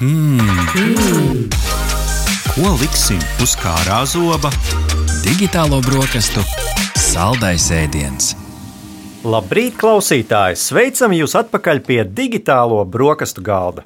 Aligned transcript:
Hmm. 0.00 0.40
Ko 2.54 2.70
liksim 2.80 3.18
uz 3.44 3.52
kārā 3.60 3.98
zoba? 4.08 4.48
Digitālo 5.20 5.82
brokastu 5.84 6.40
saldais 6.96 7.66
ēdiens. 7.68 8.30
Labrīt, 9.28 9.76
klausītāji! 9.76 10.56
Sveicam 10.56 11.12
jūs 11.12 11.36
atpakaļ 11.42 11.82
pie 11.84 11.98
digitālo 12.08 12.80
brokastu 12.88 13.44
galda. 13.44 13.84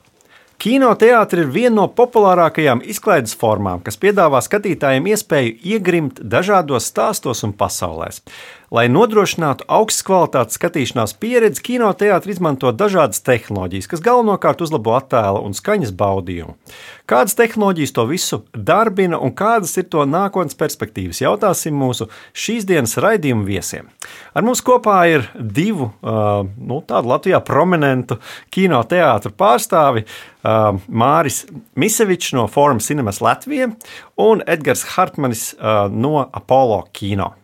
Kinoteātris 0.62 1.42
ir 1.42 1.50
viena 1.50 1.80
no 1.80 1.88
populārākajām 1.90 2.84
izklaides 2.86 3.34
formām, 3.34 3.82
kas 3.82 3.98
piedāvā 3.98 4.38
skatītājiem 4.46 5.10
iespēju 5.10 5.56
iegrimt 5.74 6.22
dažādos 6.22 6.86
stāstos 6.94 7.42
un 7.42 7.58
pasaulēs. 7.58 8.22
Lai 8.74 8.88
nodrošinātu 8.90 9.68
augstas 9.70 10.02
kvalitātes 10.02 10.56
skatīšanās 10.58 11.12
pieredzi, 11.22 11.60
kinoteātris 11.62 12.40
izmanto 12.40 12.72
dažādas 12.74 13.20
tehnoloģijas, 13.22 13.86
kas 13.92 14.00
galvenokārt 14.02 14.64
uzlabo 14.64 14.96
attēla 14.96 15.38
un 15.46 15.52
skaņas 15.54 15.92
baudījumu. 15.94 16.56
Kādas 17.06 17.38
tehnoloģijas 17.38 17.94
to 17.94 18.06
visu 18.08 18.38
darbina 18.50 19.20
un 19.22 19.30
kādas 19.38 19.76
ir 19.78 19.86
to 19.92 20.02
nākotnes 20.10 20.58
perspektīvas? 20.58 21.20
Jautāsim 21.22 21.76
mūsu 21.78 22.08
šīs 22.34 22.66
dienas 22.66 22.96
raidījuma 22.98 23.46
viesiem. 23.46 23.92
Ar 24.34 24.42
mums 24.42 24.64
kopā 24.66 24.96
ir 25.12 25.28
divu 25.38 25.92
uh, 25.92 26.42
nu, 26.42 26.80
tādu 26.88 27.12
Latvijā 27.12 27.38
prominentu 27.46 28.18
kinoteātru 28.50 29.36
pārstāvi. 29.38 30.02
Uh, 30.42 30.82
Māris 30.90 31.44
Misevičs 31.78 32.34
no 32.34 32.48
Forum 32.50 32.82
Cinemas 32.82 33.22
Latvijā 33.22 33.70
un 34.18 34.42
Edgars 34.50 34.82
Hartmanis 34.96 35.52
uh, 35.54 35.86
no 35.94 36.26
Apollo 36.26 36.88
Kino. 36.90 37.36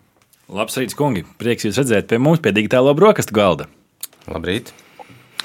Labsveiks, 0.50 0.96
kungi! 0.98 1.22
Prieks 1.38 1.68
jūs 1.68 1.78
redzēt 1.78 2.08
pie 2.10 2.18
mums, 2.18 2.40
pie 2.42 2.50
digitālā 2.56 2.90
brokastu 2.98 3.36
galda. 3.36 3.68
Labrīt! 4.26 4.72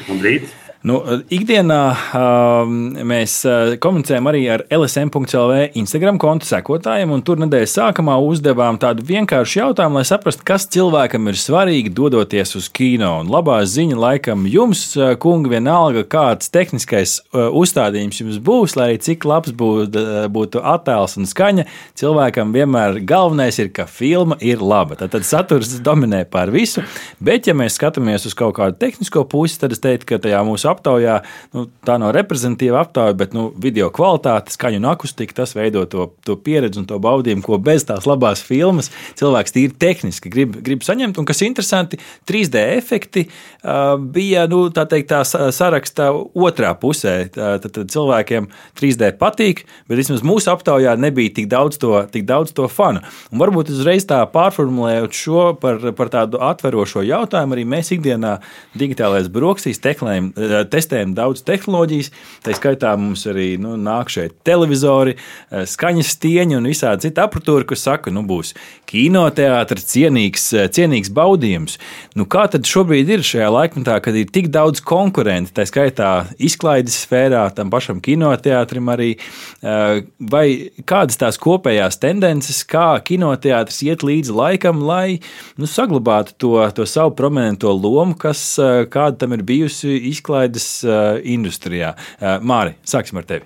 Labrīt. 0.08 0.50
Nu, 0.86 1.00
ikdienā 1.34 1.80
uh, 1.90 2.68
mēs 3.10 3.40
komunicējam 3.82 4.28
arī 4.30 4.44
ar 4.54 4.64
LSM.CLV 4.70 5.72
Instagram 5.82 6.20
konta 6.22 6.46
sekotājiem, 6.46 7.10
un 7.10 7.24
tur 7.26 7.40
nedēļas 7.42 7.74
sākumā 7.80 8.20
uzdevām 8.22 8.78
tādu 8.78 9.02
vienkāršu 9.08 9.64
jautājumu, 9.64 9.98
lai 9.98 10.04
saprastu, 10.06 10.46
kas 10.46 10.68
cilvēkam 10.76 11.32
ir 11.32 11.40
svarīgi 11.42 11.90
dodoties 11.90 12.54
uz 12.60 12.68
kino. 12.70 13.16
Un 13.24 13.32
labā 13.34 13.56
ziņa 13.66 13.98
laikam 13.98 14.44
jums, 14.46 14.84
uh, 15.00 15.16
kungi, 15.18 15.50
vienalga, 15.56 16.04
kāds 16.06 16.54
tehniskais 16.54 17.16
uh, 17.24 17.48
uzstādījums 17.50 18.22
jums 18.22 18.38
būs, 18.46 18.78
lai 18.78 18.92
arī 18.92 19.02
cik 19.08 19.26
labs 19.26 19.58
būt, 19.58 19.98
uh, 19.98 20.22
būtu 20.30 20.62
attēls 20.62 21.18
un 21.18 21.26
skaņa, 21.26 21.66
cilvēkam 21.98 22.54
vienmēr 22.54 23.02
galvenais 23.02 23.58
ir, 23.64 23.74
ka 23.74 23.88
filma 23.90 24.38
ir 24.38 24.62
laba. 24.62 25.00
Tad, 25.02 25.16
tad 25.18 25.26
saturs 25.26 25.74
dominē 25.82 26.28
pār 26.30 26.54
visu, 26.54 26.86
bet 27.18 27.50
ja 27.50 27.58
mēs 27.58 27.82
skatāmies 27.82 28.30
uz 28.30 28.38
kaut 28.38 28.60
kādu 28.62 28.78
tehnisko 28.86 29.26
pusi, 29.34 29.58
tad 29.66 29.74
es 29.74 29.82
teiktu, 29.82 30.12
ka 30.14 30.24
tajā 30.30 30.46
mūsu 30.46 30.75
aptaujā, 30.76 31.20
nu, 31.56 31.66
tā 31.88 31.98
nav 32.02 32.14
reprezentīva 32.16 32.84
aptauja, 32.84 33.16
bet 33.18 33.34
nu, 33.36 33.48
video 33.62 33.90
kvalitāte, 33.96 34.54
skaņa 34.56 34.82
un 34.82 34.90
akustika, 34.92 35.40
tas 35.42 35.56
veido 35.58 35.86
to, 35.90 36.10
to 36.28 36.38
pieredzi 36.38 36.82
un 36.82 36.88
to 36.90 37.00
baudījumu, 37.02 37.44
ko 37.46 37.60
bez 37.62 37.88
tās 37.88 38.08
labās 38.10 38.44
filmas 38.46 38.92
cilvēks 39.20 39.56
tīri 39.56 39.76
tehniski 39.80 40.32
grib, 40.34 40.60
grib 40.66 40.86
saņemt. 40.86 41.20
Un 41.22 41.28
kas 41.28 41.42
interesanti, 41.46 42.00
3D 42.30 42.62
efekti 42.76 43.26
uh, 43.28 43.96
bija 44.00 44.46
nu, 44.52 44.66
tā, 44.76 44.86
teikt, 44.90 45.12
tā 45.14 45.24
saraksta 45.26 46.12
otrā 46.14 46.74
pusē. 46.80 47.16
Tad, 47.36 47.66
tad 47.66 47.92
cilvēkiem 47.92 48.48
3D 48.78 49.12
patīk, 49.20 49.64
bet 49.90 50.00
vismaz 50.00 50.24
mūsu 50.26 50.52
aptaujā 50.54 50.96
nebija 51.00 51.34
tik 51.40 51.50
daudz 51.52 51.80
to, 51.82 51.94
tik 52.12 52.28
daudz 52.28 52.54
to 52.56 52.68
fanu. 52.72 53.04
Un 53.32 53.42
varbūt 53.42 53.72
uzreiz 53.74 54.06
tā 54.10 54.22
pārformulējot 54.32 55.16
šo 55.16 55.46
par, 55.62 55.82
par 55.98 56.12
tādu 56.14 56.42
atverošo 56.44 57.04
jautājumu, 57.06 57.56
arī 57.56 57.66
mēs 57.76 57.92
ikdienā 57.96 58.38
digitālais 58.78 59.30
brokastīs 59.32 59.82
teklējam 59.84 60.32
testējam 60.70 61.14
daudz 61.18 61.44
tehnoloģijas. 61.48 62.12
Tā 62.46 62.56
skaitā 62.58 62.94
mums 63.00 63.26
arī 63.30 63.56
nu, 63.62 63.76
nāk 63.80 64.12
šeit 64.14 64.36
televizori, 64.46 65.16
eh, 65.16 65.66
skaņas 65.70 66.14
stieņi 66.16 66.58
un 66.58 66.70
visādi 66.70 67.08
cita 67.08 67.28
apatūra, 67.28 67.66
kas 67.68 67.86
saka, 67.86 68.12
nu 68.14 68.24
būs 68.28 68.54
kinoteātris, 68.90 69.88
cienīgs, 69.92 70.46
eh, 70.54 70.68
cienīgs 70.70 71.12
baudījums. 71.14 71.78
Nu, 72.16 72.26
kā 72.26 72.50
tad 72.52 72.64
šobrīd 72.70 73.10
ir 73.10 73.26
šajā 73.26 73.50
laikmetā, 73.52 74.02
kad 74.02 74.16
ir 74.16 74.26
tik 74.26 74.50
daudz 74.54 74.82
konkurentu, 74.82 75.54
tā 75.54 75.66
skaitā 75.66 76.28
izklaides 76.38 77.06
sfērā, 77.06 77.54
tam 77.56 77.70
pašam 77.70 78.02
kinoteātrim 78.02 78.86
arī, 78.94 79.18
eh, 79.64 80.02
vai 80.20 80.72
kādas 80.84 81.18
tās 81.18 81.38
kopējās 81.38 82.00
tendences, 82.00 82.64
kā 82.66 83.02
kinoteātris 83.02 83.84
iet 83.84 84.00
līdzi 84.00 84.32
laikam, 84.32 84.84
lai 84.86 85.20
nu, 85.58 85.66
saglabātu 85.66 86.34
to, 86.38 86.72
to 86.72 86.86
savu 86.86 87.16
prominento 87.16 87.72
lomu, 87.72 88.18
kas 88.18 88.56
kāda 88.90 89.18
tam 89.18 89.34
ir 89.34 89.44
bijusi 89.44 90.00
izklaides 90.10 90.45
izklaides 90.46 90.84
uh, 90.84 91.20
industrijā. 91.24 91.96
Uh, 92.20 92.40
Māri, 92.42 92.76
sāksim 92.86 93.18
ar 93.18 93.26
tevi. 93.26 93.46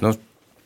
Nu, 0.00 0.14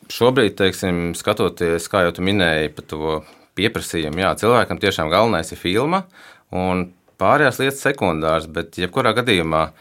šobrīd, 0.09 0.55
teiksim, 0.57 1.13
skatoties, 1.15 1.87
kā 1.89 2.05
jau 2.05 2.13
tu 2.13 2.21
minēji, 2.21 2.73
par 2.75 2.85
to 2.85 3.23
pieprasījumu, 3.55 4.19
jā, 4.19 4.35
cilvēkam 4.39 4.79
tiešām 4.79 5.09
galvenais 5.09 5.51
ir 5.51 5.59
filma, 5.59 6.05
un 6.51 6.91
pārējās 7.19 7.59
lietas 7.59 7.83
sekundārs, 7.83 8.47
bet 8.47 8.77
jebkurā 8.77 9.13
gadījumā 9.13 9.71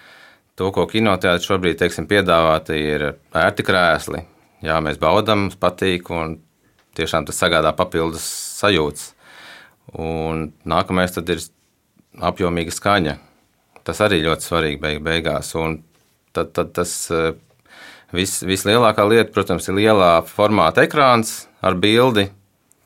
to, 0.59 0.73
ko 0.73 0.87
kinoteātris 0.91 1.47
šobrīd, 1.47 1.79
teiksim, 1.79 2.09
piedāvā, 2.11 2.59
ir 2.75 3.15
ērti 3.33 3.65
krēsli. 3.65 4.25
Jā, 4.63 4.81
mēs 4.83 4.99
baudām, 4.99 5.47
mums 5.47 5.57
patīk, 5.57 6.11
un 6.11 6.41
tiešām 6.99 7.29
tas 7.29 7.39
sagādā 7.39 7.71
papildus 7.79 8.27
sajūtas. 8.59 9.13
Un 9.95 10.51
nākamais 10.69 11.15
tad 11.15 11.31
ir 11.31 11.41
apjomīga 12.19 12.75
skaņa 12.75 13.15
tas 13.89 14.01
arī 14.05 14.23
ļoti 14.27 14.49
svarīgi 14.51 14.81
beig 14.83 15.05
beigās. 15.05 15.55
Un 15.59 15.81
tad, 16.37 16.53
tad 16.57 16.75
tas 16.77 16.95
eh, 17.15 17.31
vis, 18.15 18.39
vislielākā 18.47 19.07
lieta, 19.09 19.33
protams, 19.35 19.69
ir 19.71 19.79
lielā 19.81 20.13
formāta 20.29 20.85
ekrāns 20.87 21.47
ar 21.65 21.79
bildi, 21.81 22.29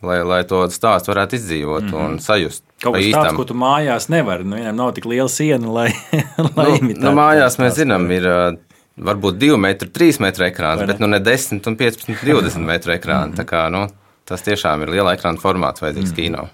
lai, 0.06 0.20
lai 0.26 0.42
to 0.48 0.62
stāstu 0.72 1.12
varētu 1.12 1.38
izdzīvot 1.38 1.88
mm 1.88 1.94
-hmm. 1.94 2.04
un 2.04 2.20
sajust. 2.22 2.64
Kaut 2.82 2.96
kas 2.96 3.06
tāds, 3.14 3.36
ko 3.38 3.46
tu 3.46 3.54
mājās 3.54 4.08
nevari. 4.10 4.44
Nu, 4.44 4.56
viņam 4.58 4.76
nav 4.76 4.92
tik 4.94 5.06
liela 5.06 5.28
siena, 5.30 5.72
lai, 5.72 5.88
lai 6.58 6.68
nu, 6.70 6.76
imitētu. 6.76 7.06
Nu, 7.06 7.16
mājās 7.18 7.58
mēs 7.58 7.78
zinām, 7.78 8.10
ir 8.10 8.26
eh, 8.26 8.58
varbūt 8.98 9.38
2 9.42 9.58
metru, 9.58 9.88
3 9.88 10.20
metru 10.20 10.46
ekrāns, 10.46 10.86
bet 10.86 11.02
nu 11.02 11.10
ne 11.10 11.20
10 11.20 11.66
un 11.66 11.76
15, 11.76 12.14
20 12.22 12.66
metru 12.66 12.92
ekrāni. 12.92 13.32
Mm 13.32 13.34
-hmm. 13.34 13.42
Tā 13.42 13.44
kā, 13.44 13.70
nu, 13.70 13.86
tas 14.32 14.44
tiešām 14.46 14.82
ir 14.84 14.92
liela 14.96 15.14
ekrāna 15.16 15.40
formāts 15.40 15.84
vajadzīgs 15.84 16.10
mm 16.12 16.18
kino. 16.18 16.48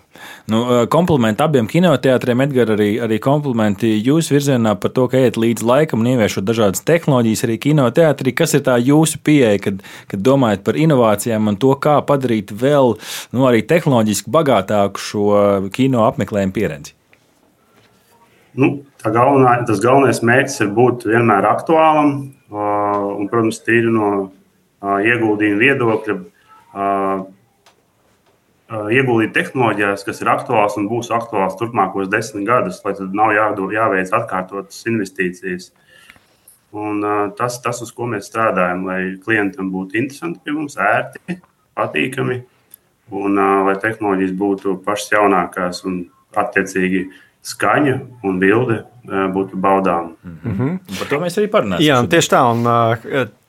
Nu, 0.51 0.63
komplimenti 0.91 1.45
abiem 1.45 1.69
kinoteātriem, 1.71 2.41
Edgars, 2.47 2.73
arī, 2.75 2.89
arī 3.05 3.19
komplimenti 3.23 3.91
jūsu 4.03 4.35
virzienā 4.35 4.75
par 4.81 4.93
to, 4.97 5.07
ka 5.11 5.19
ejat 5.21 5.39
līdz 5.39 5.65
laikam 5.67 6.03
un 6.03 6.11
ieviešot 6.15 6.47
dažādas 6.47 6.83
tehnoloģijas 6.89 7.45
arī 7.47 7.59
kinoteātrī. 7.63 8.35
Kas 8.39 8.57
ir 8.57 8.65
tā 8.67 8.79
jūsu 8.83 9.21
pieeja, 9.25 9.61
kad, 9.63 9.83
kad 10.11 10.25
domājat 10.25 10.65
par 10.67 10.79
inovācijām 10.81 11.53
un 11.53 11.59
to, 11.61 11.75
kā 11.79 11.99
padarīt 12.09 12.51
vēl 12.51 12.97
nu, 13.37 13.47
arī 13.49 13.63
tehnoloģiski 13.69 14.33
bagātāku 14.35 15.05
šo 15.05 15.29
kino 15.75 16.07
apmeklējumu 16.09 16.57
pieredzi? 16.57 16.97
Nu, 18.59 18.73
galvenā, 19.05 19.53
tas 19.69 19.85
galvenais 19.85 20.25
mērķis 20.25 20.65
ir 20.65 20.75
būt 20.75 21.07
vienmēr 21.07 21.47
aktuālam 21.53 22.15
un, 22.51 23.29
protams, 23.31 23.61
tīri 23.63 23.93
no 23.93 24.13
ieguldījuma 24.81 25.61
viedokļa 25.63 26.17
ieguldīt 28.69 29.33
tehnoloģijās, 29.33 30.05
kas 30.05 30.21
ir 30.23 30.31
aktuāls 30.33 30.77
un 30.77 30.89
būs 30.91 31.11
aktuāls 31.15 31.57
turpmākos 31.61 32.11
desmit 32.13 32.47
gadus, 32.49 32.81
lai 32.85 32.95
tad 32.99 33.15
nav 33.17 33.33
jādo, 33.37 33.71
jāveic 33.73 34.13
atkārtotas 34.13 34.83
investīcijas. 34.91 35.71
Un, 36.77 37.01
tas, 37.39 37.57
tas, 37.65 37.81
uz 37.81 37.93
ko 37.97 38.11
mēs 38.11 38.29
strādājam, 38.29 38.85
lai 38.85 39.01
klientam 39.25 39.71
būtu 39.73 39.97
interesanti 39.97 40.43
pie 40.45 40.53
mums, 40.53 40.77
ērti, 40.77 41.39
patīkami, 41.79 42.43
un 43.17 43.41
lai 43.65 43.79
tehnoloģijas 43.81 44.37
būtu 44.37 44.77
pašas 44.85 45.15
jaunākās 45.17 45.81
un 45.89 46.03
attiecīgi 46.37 47.07
skaņa 47.49 47.97
un 48.29 48.39
bilde 48.43 48.83
būtu 49.09 49.57
baudām. 49.57 50.13
Mm 50.23 50.57
-hmm. 50.59 50.79
Par 50.99 51.09
to 51.09 51.21
mēs 51.25 51.39
arī 51.41 51.49
parunāsim. 51.49 51.87
Jā, 51.87 52.03
tieši 52.05 52.31
tā. 52.35 52.43
Un, 52.53 52.67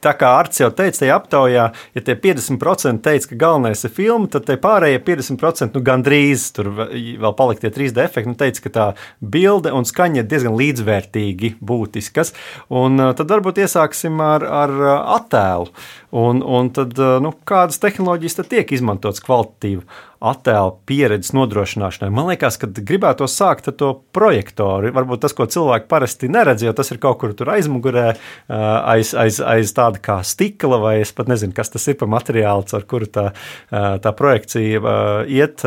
tā 0.04 0.14
kā 0.18 0.32
Arts 0.40 0.62
jau 0.62 0.70
teica, 0.76 1.02
tajā 1.02 1.16
aptaujā, 1.20 1.66
ja 1.96 2.04
tie 2.06 2.16
50% 2.20 3.04
teica, 3.06 3.30
ka 3.32 3.40
galvenais 3.40 3.84
ir 3.84 3.94
filma, 3.94 4.30
tad 4.32 4.48
tie 4.48 4.58
pārējie 4.62 5.02
50% 5.06 5.76
nu, 5.76 5.84
gandrīz 5.86 6.50
tur 6.56 6.72
vēl 6.76 7.36
palika 7.38 7.66
tie 7.66 7.74
3D 7.76 8.04
efekti. 8.06 8.32
Nu, 8.32 8.38
teica, 8.40 8.64
ka 8.66 8.74
tā 8.76 8.88
bilde 9.20 9.74
un 9.76 9.88
skaņa 9.88 10.24
ir 10.24 10.30
diezgan 10.32 10.58
līdzvērtīgi 10.60 11.56
būtiskas. 11.60 12.34
Un 12.72 13.00
tad 13.20 13.32
varbūt 13.32 13.64
iesāksim 13.66 14.22
ar, 14.24 14.46
ar 14.46 14.76
attēlu. 15.20 15.74
Un, 16.20 16.42
un 16.42 16.72
tad, 16.74 16.96
nu, 17.22 17.34
kādas 17.48 17.82
tehnoloģijas 17.84 18.40
tad 18.40 18.54
tiek 18.56 18.72
izmantotas 18.74 19.22
kvalitatīvi 19.26 19.84
attēlu 20.20 20.74
pieredzes 20.90 21.32
nodrošināšanai? 21.36 22.10
Man 22.14 22.30
liekas, 22.32 22.58
ka 22.60 22.70
gribētu 22.76 23.28
sākt 23.32 23.70
ar 23.72 23.76
to 23.80 23.92
projektoru. 24.16 24.92
Varbūt 24.96 25.24
tas, 25.24 25.36
ko 25.36 25.48
cilvēki 25.50 25.90
parasti 25.92 26.32
neredz, 26.32 26.66
jo 26.66 26.74
tas 26.76 26.92
ir 26.92 27.02
kaut 27.04 27.22
kur 27.22 27.36
tur 27.38 27.54
aizmugurē, 27.56 28.08
aiz, 28.50 29.14
aiz, 29.18 29.40
aiz 29.40 29.76
tāda 29.76 30.02
kā 30.04 30.20
stikla, 30.28 30.82
vai 30.84 30.96
es 31.04 31.14
pat 31.16 31.32
nezinu, 31.32 31.56
kas 31.56 31.72
tas 31.74 31.88
ir 31.88 32.00
par 32.00 32.12
materiālu, 32.12 32.68
ar 32.76 32.88
kuru 32.90 33.08
tā, 33.10 33.30
tā 33.70 34.16
projekcija 34.16 34.98
iet. 35.28 35.64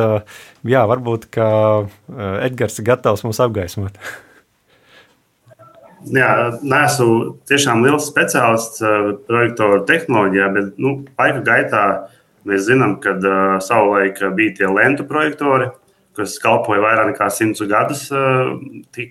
Jā, 0.62 0.84
varbūt, 0.90 1.30
ka 1.34 1.46
Edgars 2.44 2.78
ir 2.78 2.86
gatavs 2.92 3.24
mums 3.26 3.40
apgaismot. 3.42 3.98
Jā, 6.10 6.58
neesmu 6.66 7.36
tiešām 7.46 7.84
liels 7.84 8.08
speciālists 8.10 8.82
projektoru 9.28 9.84
tehnoloģijā, 9.86 10.48
bet 10.56 10.80
nu, 10.82 10.96
laika 11.18 11.42
gaitā 11.46 11.82
mēs 12.48 12.66
zinām, 12.66 12.96
ka 13.02 13.14
uh, 13.18 13.56
savulaik 13.62 14.20
bija 14.36 14.56
tie 14.60 14.68
lentu 14.70 15.06
projektori, 15.08 15.70
kas 16.16 16.36
kalpoja 16.42 16.82
vairāk 16.82 17.12
nekā 17.12 17.28
simtus 17.32 17.68
gadus 17.70 18.04
uh, 18.12 18.52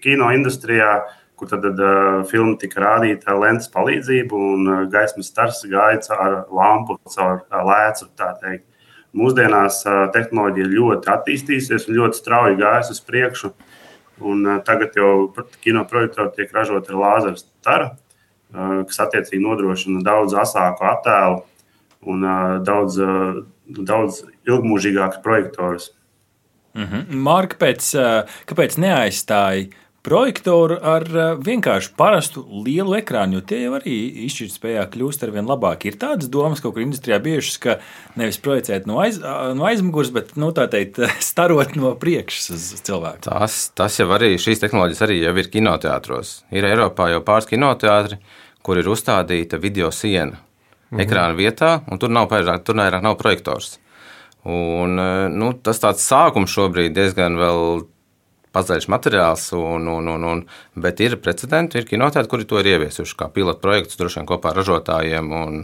kino 0.04 0.30
industrijā, 0.36 1.02
kur 1.40 1.50
tad 1.50 1.66
uh, 1.66 2.22
filma 2.30 2.58
tika 2.62 2.84
rādīta 2.84 3.32
ar 3.34 3.40
lentes 3.42 3.72
palīdzību, 3.74 4.42
un 4.56 4.68
uh, 4.68 4.84
gaismas 4.92 5.32
stars 5.32 5.64
gāja 5.70 6.04
caur 6.06 6.44
lampu, 6.54 7.00
caur 7.16 7.42
uh, 7.42 7.64
lēcu. 7.66 8.12
Mūsdienās 9.18 9.82
uh, 9.88 10.06
tehnoloģija 10.14 10.70
ļoti 10.72 11.12
attīstījusies 11.12 11.90
un 11.90 11.98
ļoti 11.98 12.22
strauji 12.22 12.60
gājusi 12.62 12.96
uz 12.96 13.02
priekšu. 13.08 13.52
Un, 14.22 14.46
uh, 14.46 14.60
tagad 14.64 14.96
jau 14.96 15.32
kinoprojektori 15.66 16.36
tiek 16.38 16.54
ražoti 16.54 16.94
ar 16.94 17.02
lāzeru 17.02 17.42
staru, 17.42 17.90
uh, 17.90 18.78
kas 18.88 19.02
attiecīgi 19.08 19.42
nodrošina 19.42 20.04
daudz 20.06 20.38
asāku 20.38 20.86
attēlu 20.94 21.42
un 22.06 22.26
uh, 22.26 22.58
daudz, 22.66 22.98
uh, 23.02 23.42
daudz 23.68 24.24
ilgmūžīgākus 24.50 25.22
projektorus. 25.24 25.92
Mm 26.74 26.88
-hmm. 26.88 27.22
Mārka, 27.28 27.58
kāpēc, 27.58 27.88
kāpēc 28.48 28.78
neaizstāja 28.80 29.68
projektoru 30.02 30.78
ar 30.82 31.06
vienkārši 31.46 31.92
parastu 31.98 32.44
lielu 32.66 32.96
ekrānu, 32.98 33.38
jo 33.38 33.42
tie 33.42 33.62
jau 33.66 33.76
arī 33.78 34.26
izšķirtspējā 34.26 34.86
kļūst 34.94 35.24
ar 35.24 35.34
vien 35.36 35.46
labāk. 35.46 35.86
Ir 35.86 35.98
tādas 36.02 36.30
domas 36.30 36.62
kaut 36.64 36.74
kur 36.74 36.82
industrijā 36.82 37.20
bijušas, 37.20 37.58
ka 37.62 37.78
nevis 38.16 38.40
projicēt 38.42 38.88
no, 38.90 39.00
aiz, 39.04 39.20
no 39.56 39.68
aizmugures, 39.70 40.10
bet 40.10 40.36
nu, 40.36 40.52
teikt, 40.52 41.02
starot 41.32 41.76
no 41.76 41.96
priekšas 41.96 42.50
uz 42.50 42.82
cilvēku. 42.82 43.28
Tas, 43.30 43.70
tas 43.78 44.00
jau 44.00 44.10
arī 44.18 44.38
šīs 44.42 44.64
tehnoloģijas 44.64 45.02
arī 45.02 45.22
jau 45.22 45.36
ir 45.38 45.52
kinoteātros. 45.54 46.44
Ir 46.52 46.64
Eiropā 46.64 47.12
jau 47.12 47.22
pāris 47.22 47.50
kinoteātri, 47.52 48.18
kur 48.62 48.78
ir 48.78 48.90
uzstādīta 48.90 49.62
video 49.62 49.92
siena 49.92 50.40
mhm. 50.92 51.04
ekrāna 51.06 51.38
vietā, 51.38 51.80
un 51.92 52.02
tur 52.02 52.12
nav, 52.14 52.30
pārāk, 52.32 52.66
tur 52.68 52.78
nav, 52.80 53.00
nav 53.04 53.18
projektors. 53.20 53.78
Un, 54.42 54.98
nu, 55.38 55.52
tas 55.62 55.78
tāds 55.84 56.02
sākums 56.02 56.50
šobrīd 56.50 56.96
diezgan 56.98 57.36
vēl 57.38 57.84
pazaļš 58.56 58.88
materiāls, 58.92 59.46
un, 59.56 59.88
un, 59.88 60.10
un, 60.12 60.26
un, 60.28 60.42
bet 60.82 61.00
ir 61.04 61.16
precedenti, 61.24 61.80
ir 61.80 61.88
kinoteātri, 61.88 62.30
kuri 62.32 62.48
to 62.50 62.60
ir 62.60 62.74
ieviesuši 62.74 63.18
kā 63.20 63.30
pilotu 63.32 63.64
projekts, 63.64 64.00
droši 64.00 64.20
vien 64.20 64.28
kopā 64.28 64.52
ar 64.52 64.60
ražotājiem, 64.60 65.32
un 65.32 65.62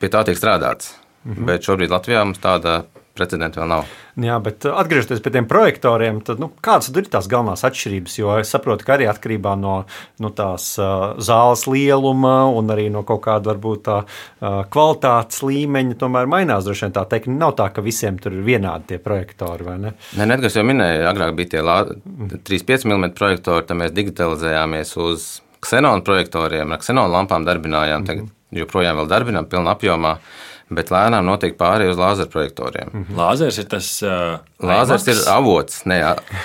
pie 0.00 0.10
tā 0.10 0.24
tiek 0.26 0.40
strādāts. 0.40 0.96
Mhm. 1.24 1.46
Bet 1.48 1.68
šobrīd 1.68 1.92
Latvijā 1.92 2.24
mums 2.26 2.42
tāda 2.42 2.82
precedenta 3.14 3.60
vēl 3.62 3.70
nav. 3.70 3.90
Jā, 4.20 4.36
bet 4.42 4.66
uh, 4.66 4.76
atgriežoties 4.80 5.22
pie 5.22 5.32
tiem 5.34 5.46
projektoriem, 5.50 6.20
tad 6.26 6.40
nu, 6.42 6.48
kādas 6.64 6.90
ir 6.90 7.08
tās 7.10 7.28
galvenās 7.30 7.64
atšķirības? 7.66 8.16
Jo 8.18 8.36
es 8.40 8.50
saprotu, 8.54 8.86
ka 8.86 8.96
arī 8.96 9.08
atkarībā 9.10 9.54
no 9.58 9.76
nu, 10.22 10.30
tās 10.34 10.66
uh, 10.82 11.14
zāles 11.22 11.64
lieluma 11.70 12.36
un 12.54 12.70
arī 12.74 12.88
no 12.94 13.04
kaut 13.06 13.24
kāda 13.26 13.52
varbūt 13.52 13.84
tā 13.86 13.98
uh, 14.04 14.62
kvalitātes 14.70 15.42
līmeņa, 15.46 15.98
tomēr 16.00 16.30
mainās 16.30 16.66
droši 16.66 16.86
vien 16.86 16.96
tā 16.96 17.06
teikt. 17.10 17.30
Nav 17.34 17.56
tā, 17.58 17.68
ka 17.74 17.84
visiem 17.86 18.18
tur 18.22 18.34
ir 18.34 18.46
vienādi 18.46 18.94
tie 18.94 19.00
projektori, 19.02 19.66
vai 19.66 19.78
ne? 19.86 19.94
Nē, 20.18 20.28
Nedgars 20.30 20.58
jau 20.58 20.66
minēja, 20.66 21.06
agrāk 21.10 21.36
bija 21.38 21.56
tie 21.56 21.64
3,5 21.64 22.88
mm 22.90 23.12
projektori, 23.18 23.66
tad 23.68 23.78
mēs 23.82 23.94
digitalizējāmies 23.94 24.96
uz 25.02 25.28
ksenonu 25.64 26.04
projektoriem, 26.04 26.74
ar 26.74 26.82
ksenonu 26.82 27.14
lampām 27.14 27.46
darbinājām, 27.46 28.06
tagad 28.06 28.32
joprojām 28.54 28.98
vēl 29.00 29.08
darbinām 29.10 29.46
pilnā 29.50 29.72
apjomā. 29.74 30.18
Uh, 30.18 30.50
bet 30.72 30.90
lēnām 30.92 31.26
notiek 31.26 31.56
pārējai 31.58 31.92
uz 31.92 31.98
lāzeru 32.00 32.30
projektoriem. 32.32 32.90
Mm 32.92 33.02
-hmm. 33.04 33.18
Lāzers 33.18 33.58
ir 33.60 33.66
tas 33.68 33.88
uh, 34.02 34.38
Lāzers 34.60 35.08
ir 35.10 35.20
avots, 35.28 35.84
ne 35.86 36.00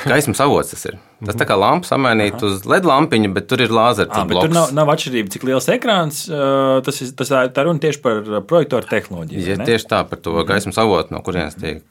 gaismas 0.06 0.42
avots. 0.44 0.74
Tas 0.76 0.86
ir 0.86 0.98
tas 1.26 1.36
tā 1.36 1.46
kā 1.48 1.56
lampa 1.60 1.88
samainīt 1.88 2.44
uz 2.44 2.66
LED 2.66 2.86
lampiņu, 2.86 3.34
bet 3.34 3.48
tur 3.48 3.62
ir 3.62 3.70
lāzers. 3.70 4.12
Ah, 4.12 4.28
tur 4.28 4.50
nav, 4.50 4.72
nav 4.76 4.92
atšķirība, 4.94 5.30
cik 5.30 5.44
liels 5.44 5.68
ekrāns. 5.72 6.28
Uh, 6.30 6.82
tas 6.84 7.02
ir 7.02 7.12
tas, 7.16 7.30
tā 7.30 7.64
runa 7.64 7.80
tieši 7.80 8.02
par 8.02 8.22
projektoru 8.48 8.88
tehnoloģiju. 8.90 9.48
Ja, 9.48 9.58
tieši 9.58 9.88
tā, 9.88 10.04
par 10.10 10.20
to 10.20 10.44
gaismas 10.44 10.78
avotu, 10.78 11.14
no 11.14 11.22
kurienes 11.22 11.56
tiek 11.60 11.84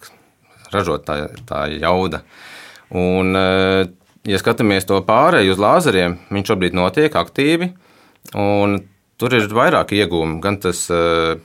ražot 0.73 1.05
tā, 1.09 1.29
tā 1.49 1.67
jauda. 1.77 2.23
Un, 2.91 3.37
uh, 3.37 3.85
ja 4.29 4.41
skatāmies 4.41 4.89
to 4.89 5.01
pārēju 5.05 5.53
uz 5.53 5.59
lāzeriem, 5.59 6.19
viņš 6.31 6.53
šobrīd 6.53 6.75
notiek 6.77 7.15
aktīvi. 7.17 7.73
Tur 9.19 9.35
ir 9.35 9.49
vairāk 9.51 9.93
iegūmi. 9.93 10.39
Gan 10.41 10.61
tas 10.63 10.85
uh, 10.95 11.41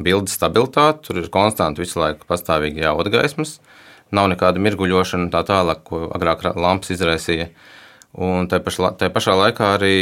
bildes 0.00 0.36
stabilitāti, 0.38 1.06
tur 1.06 1.20
ir 1.20 1.30
konstanti 1.32 1.82
visu 1.82 2.00
laiku 2.00 2.26
pastāvīgi 2.28 2.84
jauda 2.84 3.12
gaismas, 3.12 3.58
nav 4.12 4.30
nekāda 4.32 4.62
mirguļošana 4.62 5.30
tā 5.32 5.42
tālāk, 5.48 5.82
ko 5.88 6.06
agrāk 6.14 6.44
lampas 6.56 6.92
izraisīja. 6.94 7.50
Un 8.12 8.48
tā 8.48 8.60
pašā, 8.60 8.92
tā 9.00 9.08
pašā 9.12 9.34
laikā 9.38 9.72
arī 9.78 9.96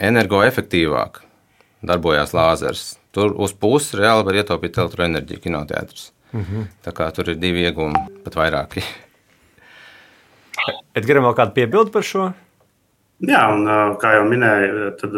energoefektīvāk 0.00 1.22
darbojās 1.86 2.34
lāzers. 2.36 2.96
Tur 3.10 3.34
uz 3.42 3.52
pusi 3.58 3.98
reāli 3.98 4.26
var 4.28 4.38
ietaupīt 4.38 4.78
elektroenerģiju 4.78 5.42
kinoteātris. 5.42 6.12
Mm 6.32 6.44
-hmm. 6.44 6.66
Tā 6.84 6.92
kā 6.92 7.10
tur 7.12 7.30
ir 7.30 7.36
divi 7.36 7.66
iegūmi, 7.66 8.22
pat 8.24 8.36
vairāki. 8.36 8.82
Edgars, 10.94 11.24
vēl 11.24 11.34
kāda 11.34 11.52
piebilde 11.52 11.90
par 11.90 12.02
šo? 12.02 12.32
Jā, 13.20 13.42
un 13.52 13.66
kā 14.00 14.14
jau 14.14 14.24
minēju, 14.28 14.90
tad 15.00 15.10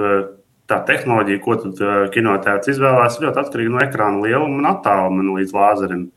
tā 0.72 0.80
tehnoloģija, 0.88 1.42
ko 1.44 1.58
tad 1.60 1.80
kinotēts 2.14 2.72
izvēlās, 2.72 3.20
ļoti 3.22 3.40
atkarīga 3.42 3.74
no 3.74 3.80
ekrāna 3.84 4.24
lieluma 4.24 4.60
un 4.60 4.68
attāluma 4.72 5.36
līdz 5.36 5.54
lāzerim. 5.56 6.08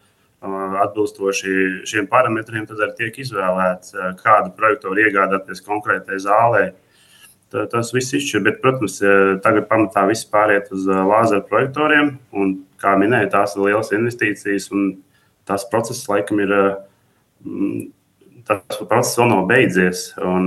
Atbilstoši 0.46 1.54
šiem 1.90 2.08
parametriem, 2.12 2.68
tad 2.70 2.82
arī 2.84 2.94
tiek 3.00 3.16
izvēlēts, 3.24 3.96
kādu 4.20 4.52
projektoru 4.58 5.08
iegādāties 5.08 5.64
konkrētai 5.66 6.20
zālē. 6.22 6.68
Tas 7.72 7.92
viss 7.96 8.14
izšķir, 8.18 8.44
bet, 8.46 8.60
protams, 8.62 9.00
tagad 9.46 9.66
pamatā 9.70 10.04
viss 10.10 10.28
pāriet 10.30 10.70
uz 10.76 10.86
lāzeru 10.86 11.46
projektoriem. 11.50 12.16
Un, 12.36 12.54
kā 12.82 12.94
minēju, 13.00 13.32
tās 13.34 13.56
ir 13.56 13.66
lielas 13.66 13.94
investīcijas, 13.96 14.70
un 14.76 14.92
tas 15.50 15.66
process 15.72 16.06
laikam 16.12 16.44
ir. 16.46 16.56
Tas 18.46 18.78
process 18.86 19.18
vēl 19.18 19.32
nav 19.32 19.48
beidzies, 19.50 20.12
un 20.22 20.46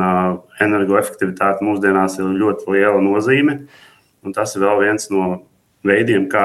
energoefektivitāte 0.62 1.66
mūsdienās 1.66 2.20
ir 2.20 2.36
ļoti 2.38 2.76
liela 2.76 3.00
nozīme. 3.02 3.56
Uh, 3.64 3.87
Un 4.26 4.34
tas 4.34 4.54
ir 4.56 4.64
vēl 4.64 4.82
viens 4.82 5.10
no 5.14 5.26
veidiem, 5.86 6.28
kā 6.30 6.44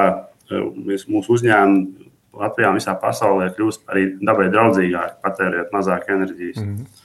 eh, 0.50 0.66
mēs, 0.88 1.08
mūsu 1.10 1.38
uzņēmumi 1.38 2.10
Latvijā 2.34 2.70
un 2.72 2.80
visā 2.80 2.96
pasaulē 2.98 3.52
kļūst 3.54 3.84
arī 3.92 4.08
dabai 4.18 4.48
draudzīgāki, 4.50 5.20
patērēt 5.22 5.74
mazāk 5.74 6.08
enerģijas. 6.10 6.58
Mm 6.58 6.76
-hmm. 6.76 7.03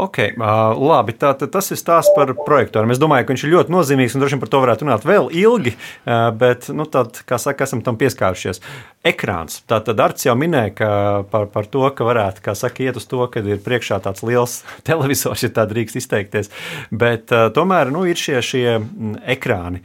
Ok, 0.00 0.18
uh, 0.40 0.72
labi. 0.80 1.12
Tā, 1.20 1.34
tā, 1.36 1.46
tas 1.52 1.66
ir 1.68 1.76
stāsts 1.76 2.14
par 2.16 2.30
projektoriem. 2.46 2.94
Es 2.94 3.00
domāju, 3.00 3.26
ka 3.28 3.34
viņš 3.34 3.44
ir 3.44 3.52
ļoti 3.52 3.74
nozīmīgs 3.74 4.16
un 4.16 4.22
droši 4.22 4.36
vien 4.38 4.42
par 4.42 4.50
to 4.54 4.60
varētu 4.62 4.86
runāt 4.86 5.04
vēl 5.04 5.28
ilgi, 5.42 5.74
uh, 5.76 6.30
bet, 6.38 6.70
nu, 6.72 6.86
tad, 6.88 7.20
kā 7.28 7.36
saka, 7.42 7.68
esam 7.68 7.82
tam 7.84 7.98
pieskārušies. 8.00 8.62
Ekrāns. 9.04 9.60
Tā 9.68 9.82
tad 9.84 10.00
Arts 10.00 10.24
jau 10.24 10.36
minēja 10.38 10.88
par, 11.28 11.44
par 11.52 11.68
to, 11.68 11.84
ka 11.92 12.06
varētu, 12.08 12.44
kā 12.46 12.56
saka, 12.56 12.86
iet 12.86 12.96
uz 12.96 13.04
to, 13.10 13.20
ka 13.28 13.44
ir 13.44 13.60
priekšā 13.60 14.00
tāds 14.06 14.24
liels 14.24 14.62
televizors, 14.88 15.44
ja 15.44 15.52
tā 15.52 15.68
drīkst 15.68 16.00
izteikties. 16.00 16.48
Bet 16.88 17.34
uh, 17.34 17.50
tomēr 17.52 17.92
nu, 17.92 18.06
ir 18.08 18.16
šie, 18.16 18.40
šie 18.40 18.66
ekrāni. 19.36 19.84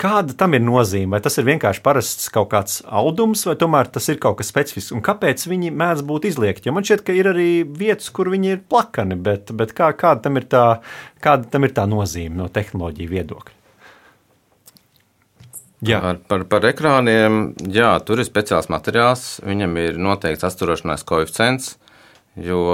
Kāda 0.00 0.32
tam 0.32 0.56
ir 0.56 0.62
nozīme? 0.64 1.12
Vai 1.12 1.20
tas 1.20 1.34
ir 1.36 1.44
vienkārši 1.44 1.82
parasts 1.84 2.30
kaut 2.32 2.48
kāds 2.54 2.78
audums, 2.88 3.42
vai 3.44 3.52
tomēr 3.60 3.90
tas 3.92 4.08
ir 4.08 4.16
kaut 4.22 4.38
kas 4.38 4.48
specifisks? 4.48 4.94
Un 4.96 5.02
kāpēc 5.04 5.44
viņi 5.50 5.74
mēdz 5.76 6.04
būt 6.08 6.30
izliekti? 6.30 6.70
Jo 6.70 6.76
man 6.76 6.86
šķiet, 6.88 7.02
ka 7.04 7.16
ir 7.16 7.28
arī 7.34 7.48
vietas, 7.68 8.08
kur 8.16 8.30
viņi 8.32 8.54
ir 8.54 8.62
plakani, 8.64 9.18
bet, 9.20 9.52
bet 9.56 9.74
kā, 9.76 9.90
kāda, 9.92 10.24
tam 10.24 10.40
tā, 10.48 10.64
kāda 11.20 11.50
tam 11.52 11.68
ir 11.68 11.74
tā 11.76 11.84
nozīme 11.90 12.40
no 12.40 12.48
tehnoloģiju 12.48 13.12
viedokļa? 13.12 13.56
Jā. 15.84 16.00
Par, 16.00 16.20
par, 16.28 16.44
par 16.48 16.64
ekrāniem, 16.68 17.40
jā, 17.72 17.92
tur 18.04 18.20
ir 18.20 18.28
speciāls 18.28 18.68
materiāls, 18.72 19.24
viņam 19.44 19.76
ir 19.80 20.00
noteikts 20.00 20.44
atsturošanās 20.48 21.04
koeficients, 21.08 21.74
jo 22.36 22.64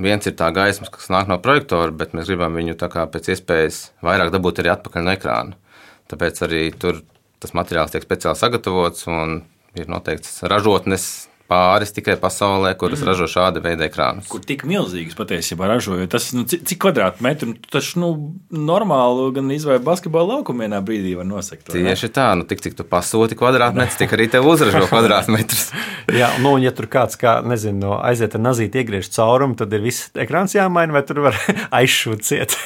viens 0.00 0.28
ir 0.28 0.36
tā 0.36 0.50
gaisma, 0.56 0.90
kas 0.92 1.08
nāk 1.12 1.28
no 1.30 1.38
projektora, 1.40 1.92
bet 1.92 2.12
mēs 2.16 2.28
gribam 2.28 2.56
viņu 2.60 2.76
pēc 2.76 3.30
iespējas 3.34 3.80
vairāk 4.04 4.32
dabūt 4.34 4.60
arī 4.60 4.72
atpakaļ 4.74 5.06
no 5.06 5.14
ekrāna. 5.16 5.63
Tāpēc 6.12 6.42
arī 6.46 6.64
tur 6.76 7.02
tas 7.42 7.54
materiāls 7.56 7.92
tiek 7.92 8.04
speciāli 8.04 8.40
sagatavots 8.40 9.06
un 9.10 9.40
ir 9.78 9.88
noteikts 9.90 10.42
ražotnes 10.48 11.28
pāris 11.50 11.92
tikai 11.92 12.14
pasaulē, 12.20 12.72
kuras 12.80 13.02
mm. 13.02 13.08
ražo 13.10 13.26
šādu 13.28 13.60
veidu 13.64 13.84
ekrānus. 13.84 14.28
Kur 14.32 14.42
tik 14.46 14.64
milzīgas 14.68 15.16
patiesībā 15.18 15.68
ražo, 15.68 15.98
jo 16.00 16.06
tas, 16.10 16.30
nu, 16.36 16.46
cik, 16.48 16.62
cik 16.70 16.80
kvadrātmetru, 16.80 17.50
nu, 17.52 17.58
tas, 17.70 17.90
nu, 18.00 18.10
normāli 18.48 19.26
gan 19.36 19.52
izvēle 19.52 19.82
basketbola 19.84 20.38
laukumu 20.38 20.64
vienā 20.64 20.80
brīdī 20.84 21.12
var 21.18 21.28
nosakt. 21.28 21.68
Tieši 21.74 22.10
tā, 22.16 22.30
nu, 22.40 22.46
tik 22.48 22.64
cik 22.64 22.78
tu 22.78 22.86
pasūti 22.88 23.36
kvadrātmetrus, 23.38 23.98
tik 24.00 24.16
arī 24.16 24.30
tev 24.32 24.48
uzražo 24.48 24.86
kvadrātmetrus. 24.92 25.66
Jā, 26.20 26.32
nu, 26.40 26.54
un 26.56 26.64
ja 26.64 26.72
tur 26.76 26.88
kāds, 26.90 27.18
kā, 27.20 27.36
nezinu, 27.44 27.80
no 27.82 27.98
aiziet 28.04 28.36
ar 28.38 28.44
nazīti 28.44 28.80
iegriež 28.80 29.12
caurumu, 29.12 29.56
tad 29.60 29.72
ir 29.76 29.84
viss 29.84 30.10
ekrāns 30.20 30.56
jāmaina, 30.56 30.96
vai 30.96 31.04
tur 31.04 31.24
var 31.28 31.38
aizšūt 31.82 32.24
ciet? 32.24 32.56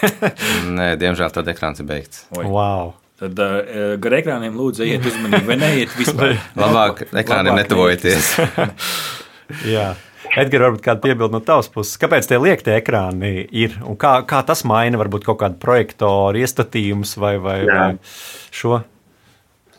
Nē, 0.71 0.95
diemžēl 1.03 1.35
tad 1.35 1.51
ekrāns 1.51 1.83
ir 1.83 1.91
beigts. 1.91 2.27
Oi. 2.39 2.47
Wow! 2.47 2.97
Tad 3.19 3.41
uh, 3.43 3.95
gar 3.99 4.15
ekrāniem 4.21 4.55
lūdzu, 4.55 4.85
ejiet 4.87 5.07
uzmanīgi, 5.11 5.47
vai 5.49 5.57
neiet 5.59 5.95
vispār. 5.99 6.37
Labāk 6.63 7.09
ekrāniem 7.11 7.59
netuvojieties. 7.59 8.37
Jā. 9.75 9.89
Edgars, 10.39 10.69
varbūt 10.69 10.85
kāda 10.85 11.03
piebilda 11.03 11.35
no 11.35 11.41
tavas 11.43 11.71
puses. 11.73 11.97
Kāpēc 11.99 12.29
tie 12.29 12.39
liektie 12.39 12.77
ekrāni 12.77 13.47
ir 13.49 13.75
un 13.83 13.97
kā, 13.99 14.19
kā 14.29 14.43
tas 14.47 14.63
maina 14.69 15.01
varbūt 15.01 15.27
kaut 15.27 15.41
kādu 15.41 15.59
projektoru 15.63 16.43
iestatījumus 16.43 17.17
vai, 17.19 17.35
vai, 17.43 17.59
Jā. 17.65 17.81
vai 17.81 18.55
šo? 18.55 18.83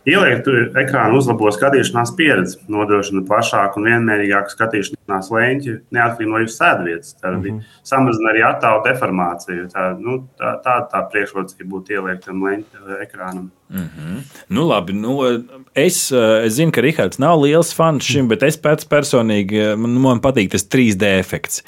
Ieliektu 0.08 0.53
ekrānu 0.79 1.20
uzlabo 1.20 1.50
skatīšanās 1.51 2.13
pieredzi, 2.15 2.60
nodrošina 2.72 3.25
plašāku 3.27 3.82
un 3.82 3.89
vienmērīgāku 3.89 4.53
skatīšanās 4.53 5.32
leņķi, 5.36 5.75
neatkarīgi 5.96 6.32
no 6.32 6.41
jūsu 6.44 6.56
sēdvietas. 6.56 7.15
Tad 7.20 7.36
mm 7.36 7.44
-hmm. 7.44 7.77
samazina 7.84 8.32
arī 8.32 8.44
attēlu 8.48 8.84
deformāciju. 8.88 9.68
Tā, 9.74 9.86
nu, 10.00 10.22
tā, 10.39 10.56
tā, 10.65 10.77
tā 10.91 11.03
priekšrocība 11.12 11.70
būtu 11.75 11.98
ieliektam 11.98 12.44
leņķa 12.48 13.01
ekrānam. 13.03 13.50
Nu, 14.50 14.63
labi, 14.65 14.94
nu, 14.94 15.20
es, 15.75 16.12
eh, 16.12 16.46
es 16.46 16.53
zinu, 16.58 16.72
ka 16.74 16.82
Rahards 16.82 17.20
nav 17.22 17.41
liels 17.44 17.74
fans 17.75 18.08
šim, 18.08 18.27
bet 18.27 18.44
es 18.44 18.58
pats 18.58 18.88
personīgi 18.89 19.60
eh, 19.62 19.75
man, 19.77 20.00
man 20.01 20.22
patīk 20.24 20.50
tas 20.56 20.65
3D 20.65 21.20
efekts. 21.20 21.62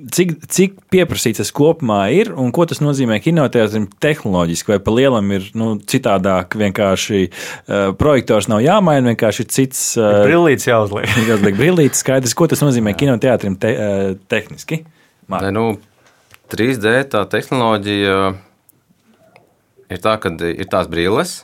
Eh, 0.00 0.08
Cik, 0.10 0.32
cik 0.48 0.76
pieprasīts 0.92 1.40
tas 1.40 1.50
kopumā 1.54 2.10
ir 2.14 2.32
un 2.38 2.50
ko 2.54 2.64
tas 2.68 2.80
nozīmē 2.82 3.20
kinoteātrim 3.22 3.88
tehnoloģiski, 4.00 4.74
vai 4.74 4.78
pa 4.82 4.94
lielam 4.94 5.30
ir 5.36 5.50
nu, 5.58 5.74
citādāk? 5.78 6.56
Vienkārši 6.60 7.20
uh, 7.28 7.92
projektors 7.98 8.48
nav 8.50 8.62
jāmaina, 8.64 9.12
vienkārši 9.12 9.44
ir 9.44 9.50
cits. 9.52 9.82
Uh, 9.98 10.22
Brillīts 10.26 10.68
jāuzliek. 10.68 11.10
Jāuzliek 11.30 11.58
brīvītis, 11.58 12.00
skaidrs, 12.04 12.34
ko 12.36 12.48
tas 12.50 12.64
nozīmē 12.64 12.94
kinoteātrim 12.98 13.58
te, 13.60 13.74
uh, 13.74 14.14
tehniski. 14.30 14.82
Ne, 15.30 15.52
nu, 15.54 15.66
3D 16.50 16.96
tā 17.12 17.22
tehnoloģija 17.30 18.16
ir 19.90 20.02
tā, 20.02 20.16
ka 20.22 20.32
ir 20.50 20.70
tās 20.70 20.90
brilles, 20.90 21.40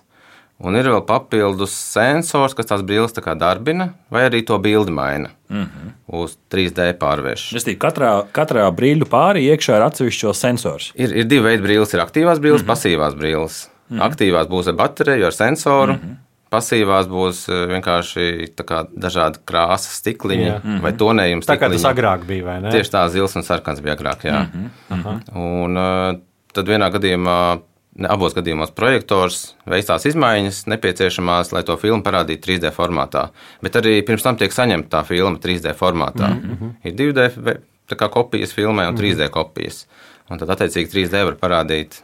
un 0.58 0.76
ir 0.78 0.88
vēl 0.88 1.02
papildus 1.06 1.75
sensors, 1.76 2.54
kas 2.56 2.68
tās 2.70 2.84
brilles 2.86 3.14
tā 3.16 3.22
kā 3.25 3.36
darbina, 3.38 3.90
vai 4.12 4.26
arī 4.28 4.42
to 4.46 4.58
bildi 4.62 4.92
maina 4.92 5.30
mm 5.48 5.62
-hmm. 5.62 5.94
uz 6.06 6.36
3D 6.52 6.92
pārvērš. 6.98 7.52
Restīvi, 7.56 7.78
katrā, 7.78 8.25
katrā 8.32 8.68
brīļu 8.72 9.08
pāri 9.10 9.46
iekšā 9.52 9.76
ir 9.76 9.82
atsevišķs 9.82 10.40
sensors. 10.40 10.92
Ir, 10.94 11.12
ir 11.12 11.25
divi 11.25 11.44
veidi 11.44 11.62
brilles. 11.62 11.94
Ir 11.94 12.00
aktīvās 12.00 12.40
brilles, 12.40 12.62
mm 12.62 12.68
-hmm. 12.68 12.72
pasīvās 12.72 13.16
brilles. 13.16 13.70
Mm 13.88 13.98
-hmm. 13.98 14.06
Aktīvās 14.08 14.46
būs 14.48 14.68
ar 14.68 14.75
bateriju, 14.75 15.26
ar 15.26 15.32
sensoru. 15.32 15.92
Mm 15.92 15.98
-hmm. 15.98 16.16
Pasīvās 16.50 17.08
būs 17.10 17.48
eh, 17.50 17.66
vienkārši 17.75 18.54
dažādi 18.96 19.38
krāsas 19.44 19.98
stikliņi 19.98 20.46
Jā. 20.46 20.60
mm 20.64 20.70
-hmm. 20.70 20.82
vai 20.82 20.92
tonējums. 20.92 21.46
Tā 21.46 21.58
kā 21.58 21.70
tas 21.72 21.84
agrāk 21.84 22.25
bija, 22.25 22.44
vai 22.44 22.60
ne? 22.60 22.70
Tieši 22.70 22.90
tā, 22.90 23.08
zils 23.08 23.36
un 23.36 23.42
sarkans 23.42 23.80
bija 23.80 23.96
agrāk. 23.96 24.25
Jā. 24.25 24.46
Mm 24.54 24.70
-hmm. 24.90 25.20
Un 25.34 25.76
uh, 25.76 26.18
tad 26.52 26.68
vienā 26.68 26.90
gadījumā, 26.92 27.60
abos 28.09 28.35
gadījumos, 28.37 28.75
projektors 28.76 29.55
veic 29.67 29.87
tās 29.88 30.05
izmaiņas 30.11 30.67
nepieciešamās, 30.67 31.53
lai 31.53 31.62
to 31.65 31.76
filmu 31.81 32.03
parādītu 32.03 32.43
3D 32.49 32.73
formātā. 32.76 33.29
Bet 33.62 33.79
arī 33.81 34.03
pirms 34.07 34.23
tam 34.23 34.37
tiek 34.37 34.53
saņemta 34.53 34.88
tā 34.99 35.05
filma 35.09 35.38
3D 35.38 35.73
formātā. 35.75 36.29
Mm 36.35 36.57
-hmm. 36.61 36.75
Ir 36.85 36.93
2D 36.93 37.31
ve- 37.37 37.61
tā 37.88 37.97
kā 37.97 38.11
kopijas 38.11 38.53
filmai 38.53 38.88
un 38.88 38.97
3D 38.97 39.29
kopijas. 39.31 39.87
Un 40.31 40.38
tad, 40.38 40.49
attiecīgi, 40.49 40.91
3D 40.91 41.25
var 41.25 41.35
parādīt 41.35 42.03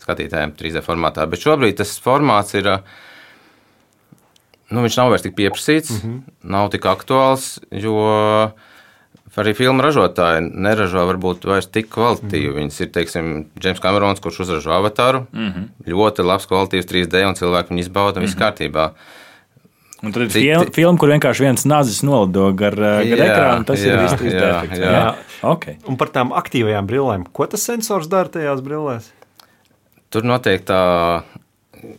skatītājiem 0.00 0.52
3D 0.56 0.80
formātā. 0.82 1.26
Bet 1.30 1.40
šobrīd 1.40 1.76
tas 1.76 2.00
formāts 2.00 2.54
ir. 2.54 2.66
uh, 2.66 2.78
Nu, 4.72 4.80
viņš 4.80 4.96
nav 4.96 5.10
vairs 5.12 5.22
tik 5.22 5.34
pieprasīts, 5.36 5.90
mm 5.90 5.98
-hmm. 6.00 6.20
nav 6.42 6.70
tik 6.70 6.86
aktuāls, 6.88 7.58
jo 7.70 8.52
arī 9.40 9.54
filmu 9.56 9.80
ražotāji 9.84 10.42
neražo 10.44 11.06
varbūt 11.08 11.46
vairs 11.48 11.70
tik 11.72 11.88
kvalitatīvi. 11.94 12.48
Mm 12.48 12.52
-hmm. 12.52 12.60
Viņas 12.60 12.80
ir, 12.80 12.90
teiksim, 12.92 13.46
Džeims 13.58 13.80
Kamerons, 13.80 14.20
kurš 14.20 14.40
uzražo 14.40 14.70
avatāru. 14.70 15.26
Mm 15.32 15.48
-hmm. 15.48 15.68
Ļoti 15.86 16.24
labs, 16.24 16.46
kvalitīvs 16.46 16.86
3D, 16.86 17.24
un 17.28 17.34
cilvēki 17.34 17.70
viņu 17.70 17.80
izbauda, 17.80 18.20
un 18.20 18.26
viss 18.26 18.36
kārtībā. 18.36 18.90
Un 20.02 20.12
tad 20.12 20.22
ir 20.22 20.28
Cik- 20.28 20.64
fil, 20.64 20.72
filma, 20.74 20.98
kur 20.98 21.08
vienkārši 21.08 21.40
viens 21.40 21.64
nazis 21.64 22.02
nolido 22.02 22.52
gar, 22.52 22.74
gar 22.74 23.04
Jā, 23.04 23.16
ekrānu. 23.16 23.64
Tas 23.64 23.80
ir 23.80 23.94
jā, 23.94 24.02
viss 24.02 24.14
3D 24.14 24.40
jā, 24.40 24.56
efekts. 24.56 24.78
jā. 24.78 24.90
Jā. 24.90 25.14
Okay. 25.42 25.76
Un 25.86 25.96
par 25.96 26.08
tām 26.08 26.32
aktīvajām 26.32 26.86
brillēm. 26.86 27.24
Ko 27.32 27.46
tas 27.46 27.62
sensors 27.62 28.08
dara 28.08 28.28
tajās 28.28 28.60
brillēs? 28.60 29.12
Tur 30.10 30.22
notiek 30.22 30.64
tā 30.64 31.22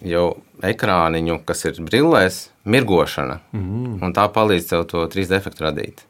jau 0.01 0.37
ekrāniņu, 0.61 1.39
kas 1.45 1.65
ir 1.65 1.79
brillēs, 1.79 2.49
mirgošana. 2.65 3.39
Mm 3.53 3.61
-hmm. 3.61 4.03
Un 4.03 4.13
tā 4.13 4.27
palīdz 4.31 4.69
tev 4.69 4.85
to 4.85 5.07
3D 5.07 5.35
efektu 5.35 5.63
radīt. 5.63 6.03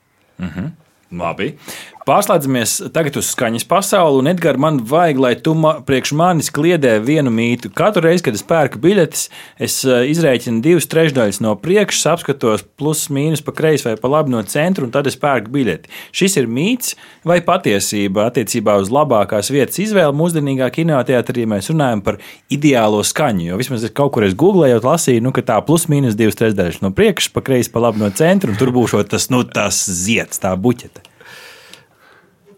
Labi. 1.18 1.58
Pārslēdzamies 2.04 2.72
tagad 2.92 3.16
uz 3.16 3.30
skaņas 3.32 3.64
pasauli, 3.64 4.18
un 4.20 4.28
Edgars, 4.28 4.60
man 4.60 4.82
vajag, 4.90 5.20
lai 5.24 5.32
tu 5.40 5.54
ma, 5.56 5.78
priekš 5.88 6.12
manis 6.20 6.50
kliedē 6.52 6.98
vienu 7.00 7.32
mītu. 7.32 7.70
Katru 7.72 8.04
reizi, 8.04 8.26
kad 8.26 8.36
es 8.36 8.44
pērku 8.44 8.82
biļetes, 8.84 9.30
es 9.64 9.78
eh, 9.88 10.02
izrēķinu 10.12 10.60
divas 10.66 10.90
trešdaļas 10.92 11.40
no 11.46 11.54
priekšas, 11.64 12.10
apskatos 12.12 12.66
plus, 12.76 13.06
mīnus 13.08 13.44
pa 13.46 13.54
kreisi 13.56 13.88
vai 13.88 13.94
pa 14.02 14.12
labi 14.12 14.34
no 14.34 14.42
centra, 14.44 14.84
un 14.84 14.92
tad 14.92 15.08
es 15.08 15.16
pērku 15.22 15.54
biļeti. 15.54 15.94
Šis 16.12 16.36
ir 16.42 16.50
mīts 16.52 16.98
vai 17.24 17.40
patiesība 17.46 18.28
attiecībā 18.28 18.76
uz 18.84 18.92
labākās 18.92 19.54
vietas 19.56 19.80
izvēli 19.86 20.20
mūsdienīgā 20.20 20.68
kinoteātrī, 20.76 21.48
ja 21.48 21.54
mēs 21.56 21.72
runājam 21.72 22.04
par 22.04 22.20
ideālo 22.52 23.00
skaņu. 23.00 23.48
Jo 23.54 23.62
vismaz 23.64 23.88
es 23.88 23.96
kaut 23.96 24.12
kur 24.18 24.28
es 24.28 24.36
googlēju, 24.36 24.84
lasīju, 24.84 25.24
nu, 25.24 25.32
ka 25.32 25.46
tā 25.54 25.62
plus, 25.64 25.88
mīnus 25.88 26.20
divas 26.20 26.36
trešdaļas 26.44 26.84
no 26.84 26.92
priekšas, 26.92 27.32
pa 27.32 27.48
kreisi, 27.48 27.72
pa 27.72 27.88
labi 27.88 28.04
no 28.04 28.12
centra, 28.12 28.52
un 28.52 28.60
tur 28.60 28.76
būs 28.76 29.00
tas, 29.08 29.32
nu, 29.32 29.46
tas 29.48 29.86
zieds, 29.88 30.44
tā 30.44 30.52
buķete. 30.60 31.13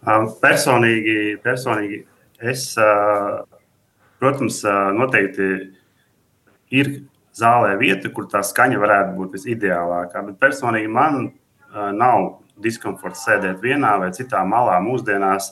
Personīgi, 0.05 1.37
personīgi 1.41 2.03
es, 2.45 2.67
protams, 4.21 4.59
noteikti 4.93 5.47
ir 6.77 6.91
zālē 7.35 7.73
vieta, 7.79 8.11
kur 8.13 8.27
tā 8.29 8.43
skaņa 8.45 8.77
varētu 8.81 9.15
būt 9.17 9.37
visideālākā. 9.39 10.21
Bet 10.29 10.37
personīgi 10.43 10.91
man 10.91 11.31
nav 11.73 12.37
diskomforts 12.61 13.25
sēdēt 13.25 13.63
vienā 13.63 13.95
vai 13.99 14.11
citā 14.15 14.43
malā. 14.47 14.77
Mūsdienās 14.83 15.49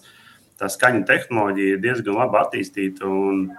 tā 0.61 0.69
skaņa 0.71 1.01
tehnoloģija 1.09 1.73
ir 1.75 1.81
diezgan 1.83 2.21
labi 2.21 2.39
attīstīta 2.43 3.09
un 3.09 3.49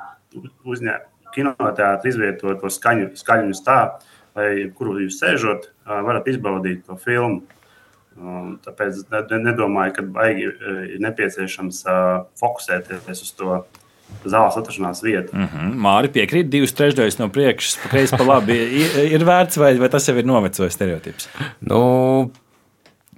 kinoteātris 1.35 2.15
izvieto 2.15 2.55
to 2.61 2.71
skaņu, 2.71 3.11
skaļumus 3.19 3.65
tā, 3.67 3.81
lai 4.39 4.71
kur 4.79 4.95
jūs 5.03 5.19
sēžat, 5.19 5.69
varat 5.85 6.31
izbaudīt 6.31 6.87
to 6.87 6.97
filmu. 7.03 7.43
Un 8.21 8.59
Tāpēc 8.63 9.05
ne- 9.11 9.41
nedomāju, 9.49 9.97
ka 9.97 10.03
baigi 10.17 10.47
eh, 10.47 10.85
ir 10.95 11.01
nepieciešams 11.03 11.81
uh, 11.89 12.29
fokusēties 12.39 13.25
uz 13.25 13.33
to 13.35 13.65
zāles 14.23 14.57
atrašanās 14.61 15.03
vietu. 15.05 15.35
Mm. 15.35 15.49
Mhm. 15.49 15.75
Māri 15.85 16.13
piekrīt, 16.15 16.49
divas 16.53 16.75
trešdaļas 16.77 17.19
no 17.21 17.29
priekšas, 17.35 17.81
pa 17.83 17.91
kreisi, 17.93 18.17
pa 18.17 18.29
labi. 18.29 18.57
Ir, 18.85 18.97
ir 19.19 19.27
vērts, 19.27 19.59
vai, 19.61 19.75
vai 19.81 19.91
tas 19.93 20.07
jau 20.09 20.17
ir 20.21 20.29
novecojis 20.29 20.77
stereotips? 20.77 21.29
Nu, 21.67 21.83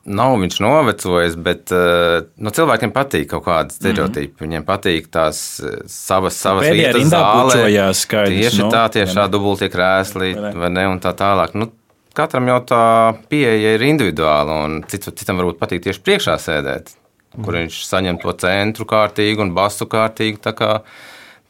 nav 0.07 0.37
viņš 0.41 0.59
novecojis, 0.63 1.37
bet 1.47 1.73
uh, 1.75 2.27
nu, 2.39 2.53
cilvēkiem 2.55 2.93
patīk 2.95 3.29
kaut 3.35 3.45
kāda 3.49 3.75
stereotipa. 3.75 4.33
Mm 4.33 4.37
-hmm. 4.37 4.45
Viņiem 4.47 4.67
patīk 4.67 5.11
tās 5.13 5.61
eh, 5.61 5.81
savas, 5.87 6.39
savas 6.41 6.67
Pēdējā 6.67 6.93
vietas 6.95 7.11
bučojās, 7.13 8.05
skaidrs, 8.07 8.39
Tieši 8.41 8.63
nu, 8.63 8.71
tā, 8.71 8.87
tieši 8.93 9.19
tā 9.19 9.27
dubultie 9.31 9.69
krēsli, 9.69 10.35
vai 10.55 10.71
ne, 10.71 10.87
un 10.89 11.01
tā 11.01 11.13
tālāk. 11.13 11.55
Nu, 11.55 11.71
katram 12.17 12.49
jau 12.51 12.61
tā 12.69 12.85
pieeja 13.31 13.75
ir 13.77 13.85
individuāla, 13.87 14.63
un 14.67 14.81
cits, 14.91 15.13
citam 15.19 15.41
varbūt 15.41 15.61
patīk 15.61 15.85
tieši 15.87 16.03
priekšā 16.07 16.39
sēdēt, 16.43 16.95
kur 17.37 17.59
viņš 17.59 17.83
saņem 17.89 18.21
to 18.23 18.35
centru 18.41 18.89
kārtīgi 18.89 19.45
un 19.45 19.53
basu 19.57 19.89
kārtīgi. 19.91 20.41
Tā, 20.47 20.55
kā, 20.57 20.71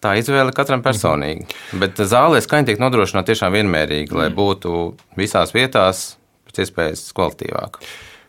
tā 0.03 0.17
izvēle 0.21 0.55
katram 0.57 0.83
personīgi. 0.85 1.47
Bet 1.81 2.03
zālē 2.03 2.43
skaņa 2.45 2.73
tiek 2.73 2.83
nodrošināta 2.83 3.33
tiešām 3.33 3.57
vienmērīgi, 3.57 4.17
lai 4.17 4.29
būtu 4.35 4.91
visās 5.19 5.55
vietās 5.57 6.13
pēc 6.49 6.65
iespējas 6.67 7.09
kvalitīvāk. 7.17 7.81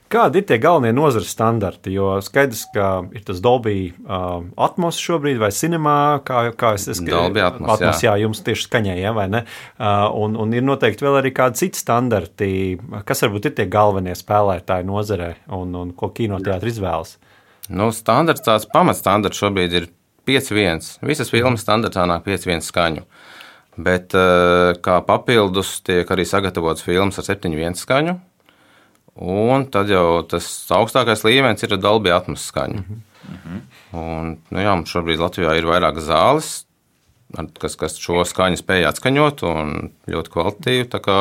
Kādi 0.08 0.40
ir 0.40 0.46
tie 0.48 0.56
galvenie 0.64 0.94
nozares 0.96 1.34
standarti? 1.34 1.92
Jo 1.92 2.14
skaidrs, 2.24 2.64
ka 2.72 2.88
ir 3.12 3.26
tas 3.28 3.42
Dolby 3.44 3.90
uh, 3.92 4.40
atmos 4.64 5.00
šobrīd, 5.04 5.36
vai 5.42 5.50
cinemā, 5.52 5.98
kā, 6.28 6.46
kā 6.56 6.74
es 6.78 6.88
saprotu, 6.88 7.12
Dolby 7.12 7.44
Atmos, 7.44 7.74
atmos 7.76 8.04
jā. 8.06 8.14
jā. 8.14 8.24
jums 8.24 8.40
tieši 8.46 8.70
skaņai, 8.70 8.96
ja, 9.02 9.12
vai 9.18 9.28
ne? 9.34 9.44
Uh, 9.76 10.06
un, 10.24 10.40
un 10.40 10.56
ir 10.56 10.64
noteikti 10.64 11.04
vēl 11.04 11.20
arī 11.20 11.34
kādi 11.36 11.60
citi 11.66 11.82
standarti, 11.84 12.50
kas 13.10 13.26
varbūt 13.26 13.50
ir 13.50 13.58
tie 13.60 13.68
galvenie 13.72 14.16
spēlētāji 14.16 14.88
nozarē 14.88 15.34
un, 15.60 15.76
un 15.76 15.92
ko 15.98 16.14
kinoteātris 16.16 16.80
izvēlas. 16.80 17.18
Nu, 17.68 17.90
standarts, 17.92 18.46
tāds 18.48 18.68
pamatstandarts 18.72 19.44
šobrīd 19.44 19.76
ir 19.76 19.90
5.1. 20.28 21.04
Visas 21.08 21.32
filmas 21.32 21.64
standartā 21.64 22.08
nāk 22.08 22.24
5.1 22.28 22.64
skaņu. 22.64 23.04
Bet 23.78 24.16
eh, 24.18 24.74
kā 24.84 24.98
papildus 25.06 25.78
tiek 25.86 26.10
arī 26.12 26.26
sagatavots 26.26 26.84
filmas 26.86 27.20
ar 27.22 27.28
7.1 27.28 27.78
skaņu. 27.78 28.18
Un 29.18 29.66
tad 29.74 29.90
jau 29.90 30.22
tas 30.30 30.46
augstākais 30.78 31.24
līmenis 31.26 31.66
ir 31.66 31.78
Dolby 31.82 32.14
atmosfēras 32.14 32.52
skaņa. 32.52 32.84
Mm 32.84 33.38
-hmm. 33.44 33.62
Un, 33.98 34.38
nu 34.50 34.60
jā, 34.62 34.76
mums 34.76 34.94
šobrīd 34.94 35.20
Latvijā 35.20 35.58
ir 35.58 35.66
vairākas 35.66 36.08
zāles, 36.08 36.50
kas, 37.60 37.76
kas 37.76 37.98
šo 38.00 38.24
skaņu 38.28 38.60
spēj 38.62 38.88
atskaņot 38.88 39.44
un 39.44 39.92
ļoti 40.08 40.34
kvalitatīvi. 40.34 40.90
Tā 40.92 41.00
kā 41.04 41.20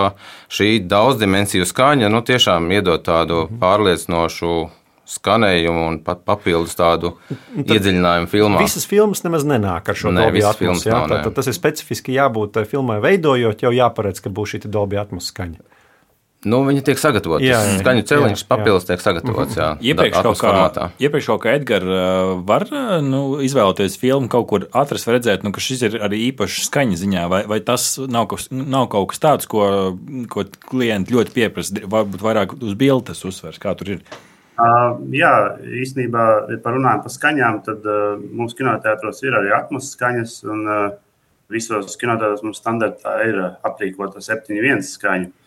šī 0.49 0.87
daudzdimensiju 0.87 1.65
skaņa 1.67 2.09
nu, 2.09 2.23
tiešām 2.23 2.71
iedod 2.73 3.03
tādu 3.07 3.49
pārliecinošu 3.61 4.71
skanējumu 5.07 5.85
un 5.87 5.99
pat 6.03 6.25
papildus 6.27 6.75
tādu 6.79 7.13
iedziļinājumu 7.63 8.27
filmā. 8.31 8.63
Visas 8.65 8.89
filmas 8.91 9.23
nemaz 9.23 9.47
nenāk 9.47 9.93
ar 9.93 9.99
šo 9.99 10.11
Nē, 10.11 10.27
Dolby 10.27 10.41
visas 10.41 10.51
atmos. 10.51 10.59
filmas 10.59 10.87
Jā, 10.87 10.97
nav, 10.99 11.09
tad, 11.09 11.19
nē. 11.19 11.23
tad 11.29 11.37
tas 11.39 11.47
ir 11.47 11.55
specifiski 11.55 12.17
jābūt 12.17 12.57
tai 12.59 12.65
filmai 12.67 12.99
veidojot, 13.05 13.63
jau 13.63 13.73
jāparedz, 13.75 14.23
ka 14.25 14.35
būs 14.35 14.57
šī 14.57 14.65
Dolby 14.67 14.99
atmos 14.99 15.31
skaņa. 15.31 15.63
Nu, 16.45 16.61
viņi 16.67 16.83
tiek 16.85 16.99
sagatavoti. 17.01 17.47
Jā, 17.49 17.57
Jā, 17.57 17.71
jā, 17.73 17.79
skaņu 17.81 18.03
celiņš 18.07 18.43
papildus 18.51 18.85
tiek 18.87 19.01
sagatavots. 19.01 19.57
Jā, 19.57 19.69
Iepriekš 19.81 20.19
kaut 20.21 20.37
kā, 20.37 20.51
formātā. 20.51 20.85
iepriekš 21.01 21.29
kaut 21.33 21.41
kā 21.43 21.55
Edgars 21.57 22.43
var 22.47 22.67
uh, 22.69 22.99
nu, 23.03 23.21
izvēlēties 23.47 23.97
filmu, 23.99 24.29
kaut 24.31 24.47
kur 24.51 24.67
atrast, 24.77 25.09
vai 25.09 25.17
redzēt, 25.17 25.47
nu, 25.47 25.51
ka 25.55 25.65
šis 25.65 25.87
ir 25.89 25.97
arī 26.07 26.21
īpašs 26.29 26.69
skaņas 26.69 27.01
ziņā, 27.03 27.25
vai, 27.33 27.41
vai 27.49 27.59
tas 27.65 27.89
nav, 27.99 28.29
kas, 28.31 28.47
nav 28.53 28.87
kaut 28.93 29.09
kas 29.13 29.23
tāds, 29.25 29.49
ko, 29.51 29.65
ko 30.31 30.45
klienti 30.69 31.17
ļoti 31.17 31.35
pieprasa, 31.35 31.81
varbūt 31.97 32.27
vairāk 32.27 32.55
uz 32.61 32.77
bildes 32.79 33.25
uzsvers, 33.27 33.59
kā 33.63 33.73
tur 33.81 33.97
ir. 33.97 34.05
Uh, 34.57 35.01
jā, 35.17 35.33
īstenībā, 35.83 36.27
ja 36.53 36.61
parunājam 36.65 37.03
par 37.07 37.15
skaņām, 37.17 37.59
tad 37.67 37.89
uh, 37.91 38.21
mums 38.39 38.55
kinoteātros 38.57 39.25
ir 39.25 39.35
arī 39.41 39.51
atmosfēras 39.57 39.97
skaņas. 39.97 40.37
Un, 40.53 40.63
uh, 40.69 40.87
visos 41.53 41.99
kinoteātros 42.01 42.43
mums 42.47 42.63
standartā 42.63 43.19
ir 43.27 43.37
uh, 43.41 43.51
aprīkota 43.67 44.23
7,1 44.25 44.87
skaņa. 44.87 45.29
Uh, 45.33 45.43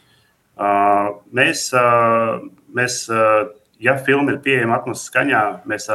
mēs, 0.60 1.70
mēs, 2.75 3.00
ja 3.80 3.96
filma 4.04 4.36
ir 4.36 4.39
pieejama 4.44 4.80
atmosfēras 4.80 5.10
skaņā, 5.10 5.42
mēs, 5.70 5.89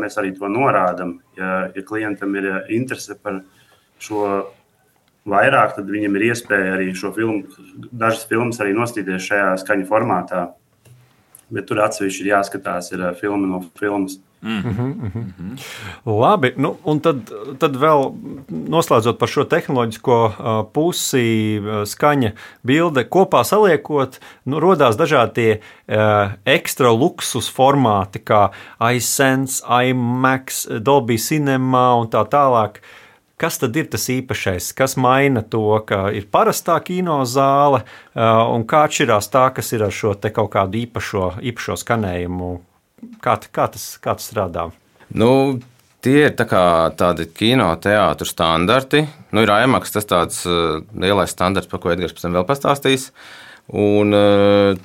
mēs 0.00 0.18
arī 0.20 0.34
to 0.36 0.50
norādām. 0.52 1.18
Ja, 1.38 1.70
ja 1.74 1.84
klientam 1.86 2.34
ir 2.36 2.50
interese 2.68 3.16
par 3.16 3.42
šo 4.00 4.24
vairāk, 5.28 5.76
tad 5.76 5.90
viņam 5.90 6.16
ir 6.16 6.30
iespēja 6.30 6.74
arī 6.76 6.90
šo 6.96 7.12
filmu, 7.16 7.44
dažas 7.92 8.26
filmas 8.28 8.60
arī 8.60 8.74
nostīties 8.76 9.28
šajā 9.30 9.52
skaņu 9.64 9.88
formātā. 9.88 10.48
Bet 11.50 11.66
tur 11.66 11.82
atsevišķi 11.82 12.24
ir 12.24 12.32
jāskatās, 12.34 12.92
ir 12.94 13.08
filma 13.18 13.48
no 13.48 13.64
filmas. 13.80 14.20
Labi, 16.06 16.52
nu, 16.56 16.70
un 16.88 17.00
tad, 17.04 17.28
tad 17.60 17.74
vēl 17.76 18.06
noslēdzot 18.48 19.18
par 19.20 19.28
šo 19.28 19.44
tehnoloģisko 19.50 20.16
pusi, 20.72 21.60
skaņa, 21.90 22.30
bilde 22.64 23.04
kopā 23.04 23.42
saliekot, 23.44 24.16
nu, 24.48 24.62
radās 24.64 24.96
dažādi 25.00 25.34
tie 25.36 25.50
uh, 25.58 26.32
ekstra 26.48 26.92
luksus 26.94 27.50
formāti, 27.52 28.22
kā 28.24 28.48
iSense, 28.96 29.60
iMax, 29.60 30.64
Dolby 30.80 31.20
Cinema 31.20 31.90
un 32.00 32.08
tā 32.12 32.24
tālāk. 32.32 32.80
Kas 33.40 33.56
tad 33.60 33.76
ir 33.76 33.86
tas 33.92 34.04
īpašais, 34.12 34.72
kas 34.76 34.98
maina 35.00 35.40
to, 35.40 35.64
ka 35.88 36.10
ir 36.12 36.26
parastā 36.32 36.76
kinozāle 36.84 37.84
uh, 37.84 38.48
un 38.52 38.64
kā 38.68 38.86
atšķirās 38.88 39.30
tā, 39.32 39.46
kas 39.56 39.72
ir 39.76 39.84
ar 39.84 39.92
šo 39.92 40.16
te 40.16 40.32
kaut 40.32 40.52
kādu 40.56 40.80
īpašo, 40.80 41.30
īpašo 41.52 41.76
skanējumu? 41.80 42.69
Kā, 43.20 43.36
kā, 43.52 43.66
tas, 43.72 43.96
kā 44.02 44.14
tas 44.18 44.30
strādā? 44.30 44.70
Nu, 45.14 45.60
tie 46.04 46.26
ir 46.28 46.36
tā 46.38 46.46
kā 46.48 46.62
tādi 46.98 47.26
kinoteātris 47.26 48.34
standarti. 48.34 49.04
Nu, 49.32 49.44
ir 49.44 49.52
IMAX, 49.52 49.92
tas 49.94 50.08
tāds 50.08 50.42
uh, 50.48 50.80
lielais 50.94 51.32
standarts, 51.32 51.70
par 51.70 51.82
ko 51.82 51.92
Edgars 51.92 52.14
pēc 52.16 52.26
tam 52.26 52.38
vēl 52.38 52.46
pastāstīs. 52.48 53.10
Un 53.70 54.16
uh, 54.16 54.80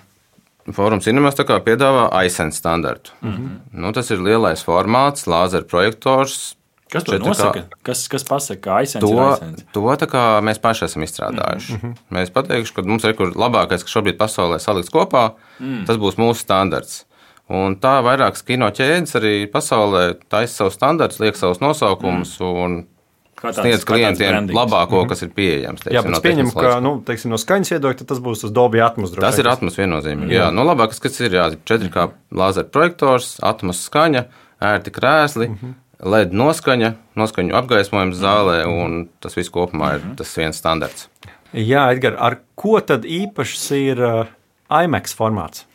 Fórums 0.74 1.06
Cinemas 1.06 1.38
tā 1.38 1.46
kā 1.46 1.60
piedāvā 1.62 2.08
iSense 2.26 2.58
standartu. 2.58 3.12
Mm 3.22 3.32
-hmm. 3.32 3.58
nu, 3.72 3.92
tas 3.92 4.10
ir 4.12 4.18
lielais 4.18 4.66
formāts, 4.66 5.28
lāzera 5.28 5.64
projektors. 5.64 6.56
Kas 6.90 7.04
to 7.04 7.12
tā 7.12 7.20
kā- 7.20 7.28
nosaka? 7.28 7.64
Kas, 7.84 8.08
kas 8.08 8.24
pasaka, 8.24 8.62
ka 8.62 8.72
aizsēns 8.82 9.02
To, 9.02 9.08
aizsēns? 9.08 9.64
to 9.74 9.82
tā 9.82 10.08
kā 10.08 10.42
mēs 10.42 10.60
paši 10.62 10.86
esam 10.86 11.04
izstrādājuši. 11.04 11.74
Mm 11.74 11.80
-hmm. 11.82 11.96
Mēs 12.12 12.30
pateikšu, 12.30 12.74
ka 12.74 12.82
mums 12.82 13.04
ir 13.04 13.14
kur 13.14 13.34
labākais, 13.34 13.84
kas 13.84 13.96
šobrīd 13.96 14.18
pasaulē 14.18 14.60
salikts 14.60 14.90
kopā, 14.90 15.32
mm. 15.60 15.86
tas 15.86 15.98
būs 15.98 16.16
mūsu 16.18 16.40
standarts. 16.40 17.06
Un 17.54 17.76
tā 17.78 18.00
vairākas 18.02 18.42
kino 18.46 18.72
ķēdes 18.74 19.20
arī 19.20 19.34
pasaulē 19.52 20.16
taisa 20.34 20.64
savus 20.64 20.80
standartus, 20.80 21.20
liek 21.22 21.38
savus 21.38 21.62
nosaukumus 21.62 22.32
mm. 22.40 22.86
tāds- 23.42 23.60
sniedz 23.60 23.86
klientiem 23.86 24.50
labāko, 24.50 25.04
-hmm. 25.04 25.10
kas 25.10 25.22
ir 25.22 25.30
pieejams. 25.30 25.86
Jā, 25.92 26.02
bet 26.02 26.18
es 26.18 26.24
pieņemu, 26.26 26.54
ka 26.56 26.80
nu, 26.80 27.02
teiksim, 27.06 27.30
no 27.30 27.38
skaņas 27.38 27.72
viedokļa 27.76 28.08
tas 28.08 28.20
būs 28.20 28.46
uz 28.48 28.52
Dolby 28.52 28.82
atmosfēras. 28.82 29.30
Tas 29.30 29.40
ir 29.40 29.48
atmosfēras 29.48 29.78
viennozīmīgi. 29.86 30.34
Jā, 30.34 30.52
nu, 30.52 30.66
labākais, 30.66 31.00
kas 31.00 31.20
ir 31.22 31.38
jā, 31.38 31.50
4K 31.66 32.10
lāzera 32.32 32.68
projektors, 32.68 33.38
atmosfēras 33.42 33.86
skaņa, 33.86 34.26
ērti 34.62 34.92
krēsli, 34.92 35.50
mm 35.50 35.58
-hmm. 35.62 35.74
LED 36.12 36.34
noskaņa, 36.34 36.94
noskaņu 37.16 37.56
apgaismojums 37.56 38.18
zālē, 38.18 38.66
un 38.66 39.08
tas 39.20 39.36
viss 39.36 39.50
kopumā 39.50 39.96
ir 39.96 40.02
tas 40.18 40.38
viens 40.38 40.58
standarts. 40.58 41.10
Jā, 41.54 41.92
Edgars, 41.92 42.18
ar 42.20 42.40
ko 42.56 42.80
tad 42.80 43.06
īpašs 43.06 43.72
ir 43.72 44.02
uh, 44.02 44.26
IMAX 44.70 45.16
formāts? 45.16 45.66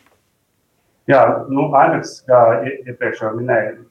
Jā, 1.11 1.21
nu, 1.51 1.67
IMAX, 1.67 2.21
kā 2.29 2.39
ie- 2.63 2.77
iepriekš 2.87 3.25
jau 3.25 3.33
minēju, 3.35 3.81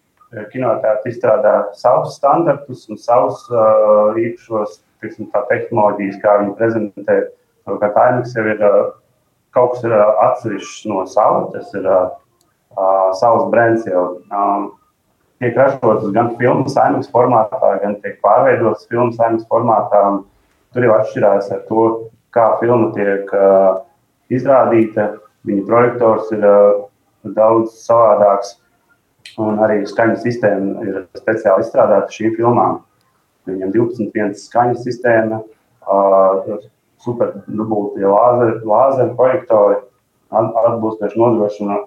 kinotēātris 0.52 1.16
izstrādā 1.16 1.54
savus 1.76 2.14
standartus 2.16 2.87
un 2.88 3.00
savus 3.00 3.42
uh, 3.50 4.14
īpašos 4.16 4.78
tiksim, 5.02 5.28
tā, 5.33 5.42
tehnoloģijas, 5.50 6.18
kā 6.22 6.37
viņi 6.42 6.56
prezentē. 6.59 7.16
Savukārt 7.66 7.98
IMAX 7.98 8.35
jau 8.37 8.44
ir 8.48 8.64
uh, 8.64 8.80
kaut 9.56 9.74
kas 9.74 9.87
ir, 9.88 9.94
uh, 9.96 10.12
atsevišķs 10.28 10.85
no 10.90 11.04
sava, 11.11 11.48
tas 11.54 11.72
ir 11.76 11.88
uh, 11.90 12.11
savs 13.18 13.48
brands 13.52 13.88
jau. 13.88 14.04
Um, 14.30 14.70
tiek 15.42 15.56
ražotas 15.59 16.12
gan 16.14 16.35
filmas 16.38 16.76
IMAX 16.78 17.11
formātā, 17.12 17.72
gan 17.83 17.96
tiek 18.04 18.20
pārveidotas 18.24 18.87
filmas 18.90 19.18
IMAX 19.18 19.48
formātā. 19.50 20.04
Tur 20.70 20.87
jau 20.87 20.94
atšķirās 21.00 21.50
ar 21.50 21.64
to, 21.66 21.88
kā 22.37 22.52
filma 22.62 22.92
tiek 22.94 23.33
uh, 23.35 23.83
izrādīta. 24.30 25.16
Viņa 25.48 25.66
projektors 25.66 26.30
ir 26.37 26.44
uh, 26.44 26.87
daudz 27.24 27.74
savādāks, 27.85 28.56
un 29.40 29.61
arī 29.62 29.83
skaņas 29.88 30.24
sistēma 30.24 30.85
ir 30.87 31.02
speciāli 31.18 31.64
izstrādāta 31.64 32.14
šīm 32.14 32.37
filmām. 32.38 32.80
Viņam 33.48 33.72
12 33.74 34.14
vienas 34.14 34.44
skaņas 34.48 34.85
sistēma, 34.85 35.42
uh, 35.88 36.59
super 37.00 37.35
dubultie 37.48 38.04
lāzeri, 38.04 38.61
lāzeri 38.66 39.14
projektori, 39.16 39.80
at- 40.30 40.56
atbilstoši 40.64 41.18
nodrošina 41.18 41.85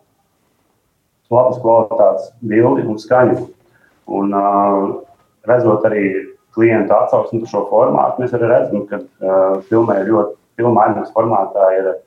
labas 1.33 1.59
kvalitātes 1.61 2.31
bildi 2.41 2.87
un 2.87 2.97
skaņu. 3.01 3.49
Un, 4.13 4.33
uh, 4.33 5.01
redzot 5.47 5.85
arī 5.87 6.33
klientu 6.53 6.93
atsauksmi 6.93 7.43
par 7.43 7.49
šo 7.49 7.61
formātu, 7.69 8.21
mēs 8.21 8.33
arī 8.35 8.49
redzam, 8.51 8.87
ka 8.87 8.99
uh, 8.99 9.61
filmai 9.69 10.01
ir 10.01 10.11
ļoti, 10.11 10.35
IMAX 10.61 11.13
formātā 11.15 11.69
ir 11.79 11.87
ļoti 11.87 12.01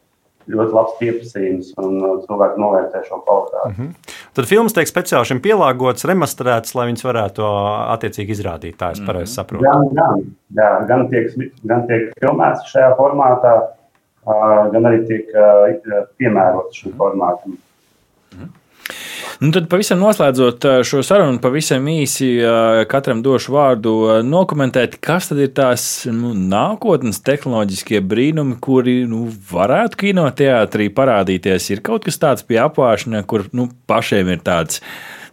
labs 0.55 0.97
pieprasījums 1.01 1.73
un 1.83 1.97
uh, 2.01 2.17
cilvēki 2.25 2.61
novērtē 2.63 3.03
šo 3.07 3.21
kvalitāti. 3.25 3.69
Mm 3.69 3.77
-hmm. 3.79 4.17
Tad 4.39 4.49
filmas 4.51 4.77
tiek 4.77 4.91
speciāli 4.91 5.31
šim 5.31 5.41
pielāgots, 5.43 6.07
remasterēts, 6.09 6.75
lai 6.75 6.87
viņas 6.91 7.07
varētu 7.09 7.35
to 7.41 7.51
attiecīgi 7.95 8.37
izrādīt. 8.37 8.77
Tā 8.77 8.93
es 8.93 9.01
pareizi 9.07 9.35
saprotu. 9.35 9.65
Gan, 9.65 9.89
gan, 9.95 10.27
jā, 10.61 10.71
gan, 10.89 11.09
tiek, 11.09 11.33
gan 11.65 11.87
tiek 11.87 12.13
filmēts 12.21 12.71
šajā 12.73 12.93
formātā, 13.01 13.55
uh, 14.27 14.71
gan 14.73 14.87
arī 14.93 15.07
tiek 15.07 15.33
uh, 15.35 16.07
piemērots 16.19 16.83
šim 16.83 16.93
formātam. 17.01 17.59
Nu, 19.37 19.51
tad 19.53 19.67
pavisam 19.69 20.01
noslēdzot 20.01 20.65
ā, 20.65 20.75
šo 20.87 21.03
sarunu, 21.05 21.37
pavisam 21.45 21.85
īsi 21.93 22.29
ā, 22.41 22.85
katram 22.89 23.21
došu 23.25 23.53
vārdu 23.53 23.93
ā, 24.09 24.15
nokomentēt, 24.25 24.97
kas 25.05 25.29
tad 25.29 25.43
ir 25.45 25.51
tās 25.57 25.85
nu, 26.09 26.31
nākotnes 26.33 27.21
tehnoloģiskie 27.27 28.01
brīnumi, 28.01 28.57
kuri 28.65 29.03
nu, 29.11 29.27
varētu 29.51 30.01
kinoteātrī 30.07 30.89
parādīties. 30.97 31.69
Ir 31.75 31.85
kaut 31.85 32.07
kas 32.09 32.17
tāds 32.23 32.47
pie 32.49 32.63
apvāršana, 32.65 33.21
kur 33.29 33.45
nu, 33.53 33.69
pašiem 33.91 34.33
ir 34.33 34.41
tāds 34.47 34.81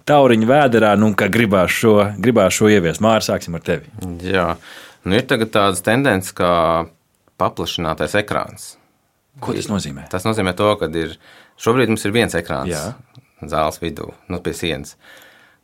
tauriņu 0.10 0.52
vēderā, 0.52 0.92
nu, 1.00 1.14
ka 1.16 1.32
gribās 1.32 1.72
šo, 1.72 1.96
gribās 2.20 2.60
šo 2.60 2.68
ieviest. 2.74 3.00
Mārcis, 3.04 3.32
sāksim 3.32 3.56
ar 3.56 3.64
tevi. 3.64 3.88
Jā, 4.28 4.50
nu, 5.08 5.16
ir 5.16 5.24
tagad 5.32 5.56
tādas 5.56 5.84
tendences 5.86 6.36
kā 6.36 6.52
paplašinātais 7.40 8.20
ekrāns. 8.20 8.74
Ko 9.40 9.56
tas 9.56 9.72
nozīmē? 9.72 10.10
Tas 10.12 10.28
nozīmē 10.28 10.52
to, 10.60 10.68
ka 10.78 10.92
ir, 10.92 11.16
šobrīd 11.56 11.96
mums 11.96 12.04
ir 12.04 12.12
viens 12.20 12.36
ekrāns 12.38 12.76
Jā. 12.76 12.84
Zāles 13.52 13.80
vidū, 13.84 14.12
nu, 14.30 14.40
pie 14.40 14.54
sienas. 14.54 14.96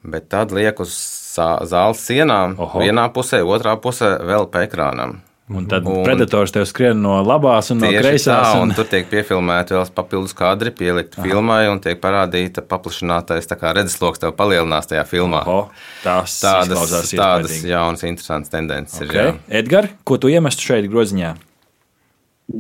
Bet 0.04 0.30
tad 0.32 0.52
liek 0.56 0.80
uz 0.80 0.94
zā- 1.36 1.60
zāles 1.68 2.00
sienām, 2.08 2.56
Oho. 2.60 2.80
vienā 2.80 3.10
pusē, 3.12 3.42
otrā 3.44 3.76
pusē 3.82 4.18
vēl 4.24 4.48
pa 4.52 4.66
ekrānam. 4.68 5.20
Un 5.50 5.66
tad 5.66 5.82
Un- 5.90 6.04
predators 6.06 6.52
tev 6.54 6.68
skrien 6.70 7.00
no 7.02 7.16
labās 7.26 7.72
un 7.74 7.80
no 7.82 7.88
kreisās. 7.90 8.54
tā, 8.54 8.62
Un... 8.62 8.70
un 8.70 8.76
tur 8.78 8.86
tiek 8.86 9.08
piefilmēti 9.10 9.74
vēl 9.74 9.90
papildus 9.98 10.36
kadri, 10.38 10.70
pielikt 10.70 11.16
filmai, 11.18 11.64
un 11.72 11.80
tiek 11.82 11.98
parādīta 12.00 12.62
paplašinātais 12.62 13.50
redzesloks, 13.50 14.20
tev 14.22 14.36
palielinās 14.38 14.86
tajā 14.88 15.04
filmā. 15.10 15.42
Oho, 15.48 15.72
tas 16.04 16.40
Tādas, 16.40 17.10
tādas 17.12 17.64
jaunas, 17.66 18.04
interesantas 18.04 18.50
tendences 18.54 19.02
ir. 19.02 19.08
Okay. 19.10 19.26
jā. 19.26 19.36
Edgars, 19.50 19.90
ko 20.06 20.18
tu 20.22 20.30
iemestu 20.30 20.62
šeit 20.70 20.86
groziņā? 20.86 21.34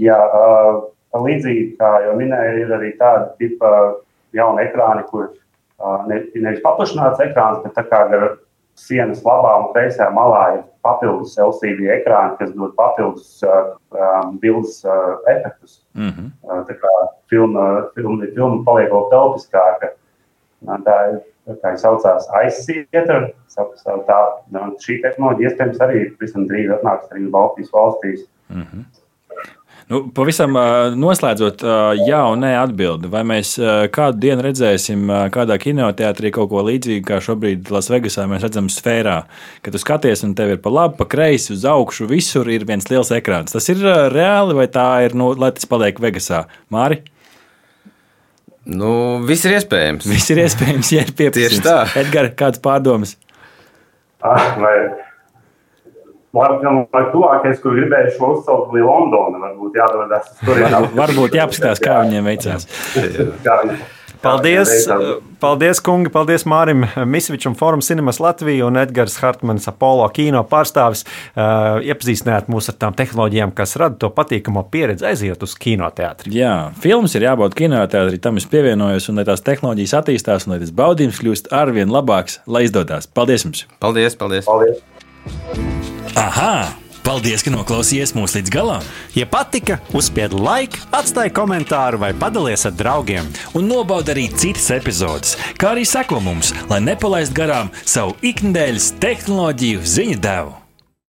Jā, 0.02 0.18
uh, 0.18 0.82
līdzīgi 1.14 1.78
kā 1.78 1.94
jau 2.08 2.18
minēju, 2.18 2.58
ir 2.66 2.74
arī 2.74 2.90
tāda 3.00 3.32
tipa 3.38 3.72
jauna 4.34 4.66
ekrāna, 4.68 5.04
kur 5.10 5.32
ne, 6.10 6.22
nevis 6.36 6.62
paplašināts 6.66 7.22
ekrāns, 7.24 7.64
bet 7.64 7.76
tā 7.78 7.86
kā 7.88 8.04
gar 8.12 8.26
sienas 8.80 9.24
labā 9.26 9.56
un 9.62 9.72
kreisajā 9.74 10.10
malā 10.16 10.44
ir 10.56 10.62
papildus 10.86 11.36
LCD 11.42 11.90
ekrāni, 11.98 12.38
kas 12.40 12.54
dod 12.56 12.76
papildus 12.78 13.42
uh, 13.44 13.74
bildes 14.42 14.80
uh, 14.86 15.18
efektus. 15.28 15.82
Mm 15.94 16.12
-hmm. 16.12 16.30
Uh, 16.44 16.62
tā 16.68 16.78
kā 16.84 16.94
filma, 17.30 17.66
filma, 17.96 18.30
filma 18.36 18.64
paliek 18.66 18.92
vēl 18.92 19.10
telpiskāka. 19.12 19.92
Tā 20.86 20.96
ir 21.12 21.20
tā 21.64 21.76
saucās 21.78 22.28
aizsietra. 22.42 23.30
Tā, 24.08 24.20
šī 24.86 25.02
tehnoloģija 25.04 25.50
iespējams 25.50 25.80
arī 25.80 26.00
visam 26.20 26.48
drīz 26.48 26.72
atnāks 26.72 27.12
arī 27.12 27.30
Baltijas 27.32 27.72
valstīs. 27.74 28.28
Nu, 29.90 30.04
pavisam 30.14 30.54
noslēdzot, 31.02 31.64
jā 32.06 32.20
un 32.30 32.44
nē, 32.44 32.52
atbildi. 32.60 33.10
Vai 33.10 33.24
mēs 33.26 33.56
kādu 33.90 34.22
dienu 34.22 34.44
redzēsim 34.46 35.10
kādā 35.34 35.58
kinoteātrī 35.58 36.30
kaut 36.36 36.52
ko 36.52 36.62
līdzīgu, 36.68 37.02
kā 37.08 37.18
šobrīd 37.26 37.72
Lasvegasā 37.74 38.28
mēs 38.30 38.46
redzam 38.46 38.70
sfērā, 38.70 39.16
kad 39.66 39.74
tu 39.74 39.82
skaties 39.82 40.22
un 40.28 40.36
tev 40.38 40.54
ir 40.54 40.62
pa 40.62 40.70
labi, 40.76 40.94
pa 41.00 41.10
kreisi, 41.10 41.56
uz 41.58 41.66
augšu, 41.66 42.06
visur 42.14 42.46
ir 42.54 42.68
viens 42.70 42.86
liels 42.92 43.10
ekrāns. 43.18 43.58
Tas 43.58 43.66
ir 43.74 43.82
reāli 44.14 44.60
vai 44.62 44.70
tā 44.70 44.86
ir, 45.08 45.18
nu, 45.18 45.32
lai 45.34 45.50
tas 45.58 45.66
paliek 45.66 45.98
Vegasā? 46.06 46.46
Māri? 46.70 47.02
Nu, 48.70 48.94
viss 49.26 49.50
ir 49.50 49.58
iespējams. 49.58 50.06
Viss 50.06 50.30
ir 50.30 50.46
iespējams, 50.46 50.94
ja 50.94 51.02
ir 51.08 51.16
pieprasījums. 51.18 51.64
Tieši 51.64 51.66
tā. 51.66 51.80
Edgars, 51.98 52.38
kādas 52.38 52.62
pārdomas? 52.62 53.18
Ah, 54.22 54.52
vai 54.62 54.76
Laikam, 56.38 56.84
vai 56.94 57.06
tuvākais, 57.10 57.62
ko 57.64 57.74
gribēju 57.74 58.12
šo 58.18 58.34
uzcelt, 58.36 58.68
bija 58.74 58.86
Londona. 58.86 59.40
Varbūt 59.48 59.80
jādodas 59.80 60.34
turieni. 60.44 60.82
Varbūt 61.00 61.40
jāapskatās, 61.40 61.82
kā 61.82 62.04
viņiem 62.04 62.30
veicās. 62.30 62.68
Paldies, 64.20 64.70
paldies, 65.40 65.80
kungi, 65.80 66.10
paldies 66.12 66.44
Mārim 66.50 66.84
Misvičam, 67.08 67.54
Forum 67.56 67.80
Cinemas 67.80 68.20
Latviju 68.20 68.68
un 68.68 68.76
Edgars 68.82 69.16
Hartmans, 69.24 69.70
Apollo 69.72 70.10
kino 70.12 70.42
pārstāvis. 70.44 71.06
Uh, 71.32 71.80
iepazīstināt 71.88 72.52
mūs 72.52 72.68
ar 72.68 72.76
tām 72.84 72.98
tehnoloģijām, 73.00 73.56
kas 73.56 73.78
rada 73.80 73.96
to 74.04 74.12
patīkamo 74.12 74.66
pieredzi 74.74 75.08
aiziet 75.14 75.48
uz 75.48 75.56
kinoteātri. 75.56 76.36
Jā, 76.36 76.54
filmas 76.84 77.16
ir 77.16 77.30
jābūt 77.30 77.56
kinoteātrī, 77.64 78.20
tam 78.20 78.44
es 78.44 78.50
pievienojos, 78.52 79.08
un 79.10 79.24
lai 79.24 79.28
tās 79.32 79.46
tehnoloģijas 79.48 79.98
attīstās, 80.04 80.46
un 80.46 80.58
lai 80.58 80.62
tas 80.66 80.76
baudījums 80.76 81.24
kļūst 81.24 81.54
arvien 81.56 81.96
labāks, 81.96 82.42
lai 82.44 82.68
izdodas. 82.68 83.08
Paldies 83.08 83.48
jums! 83.48 83.68
Paldies, 83.80 84.20
paldies! 84.20 84.50
Paldies! 84.52 85.79
Aha! 86.18 86.76
Paldies, 87.06 87.42
ka 87.42 87.52
noklausījāties 87.54 88.14
mūsu 88.14 88.40
līdz 88.40 88.52
galam! 88.54 88.86
Ja 89.18 89.26
patika, 89.30 89.80
uzspiediet 89.96 90.36
laiku, 90.36 90.82
atstājiet 90.94 91.34
komentāru 91.38 92.02
vai 92.02 92.12
padalieties 92.14 92.68
ar 92.70 92.76
draugiem. 92.78 93.32
Un 93.58 93.70
nobaudiet 93.72 94.14
arī 94.14 94.28
citas 94.36 94.70
epizodes, 94.76 95.36
kā 95.58 95.74
arī 95.74 95.88
sekot 95.90 96.22
mums, 96.26 96.54
lai 96.70 96.82
nepalaistu 96.86 97.40
garām 97.40 97.74
savu 97.82 98.18
ikdienas 98.22 98.92
tehnoloģiju 99.02 99.86
ziņu 99.98 100.20
devumu. 100.22 100.59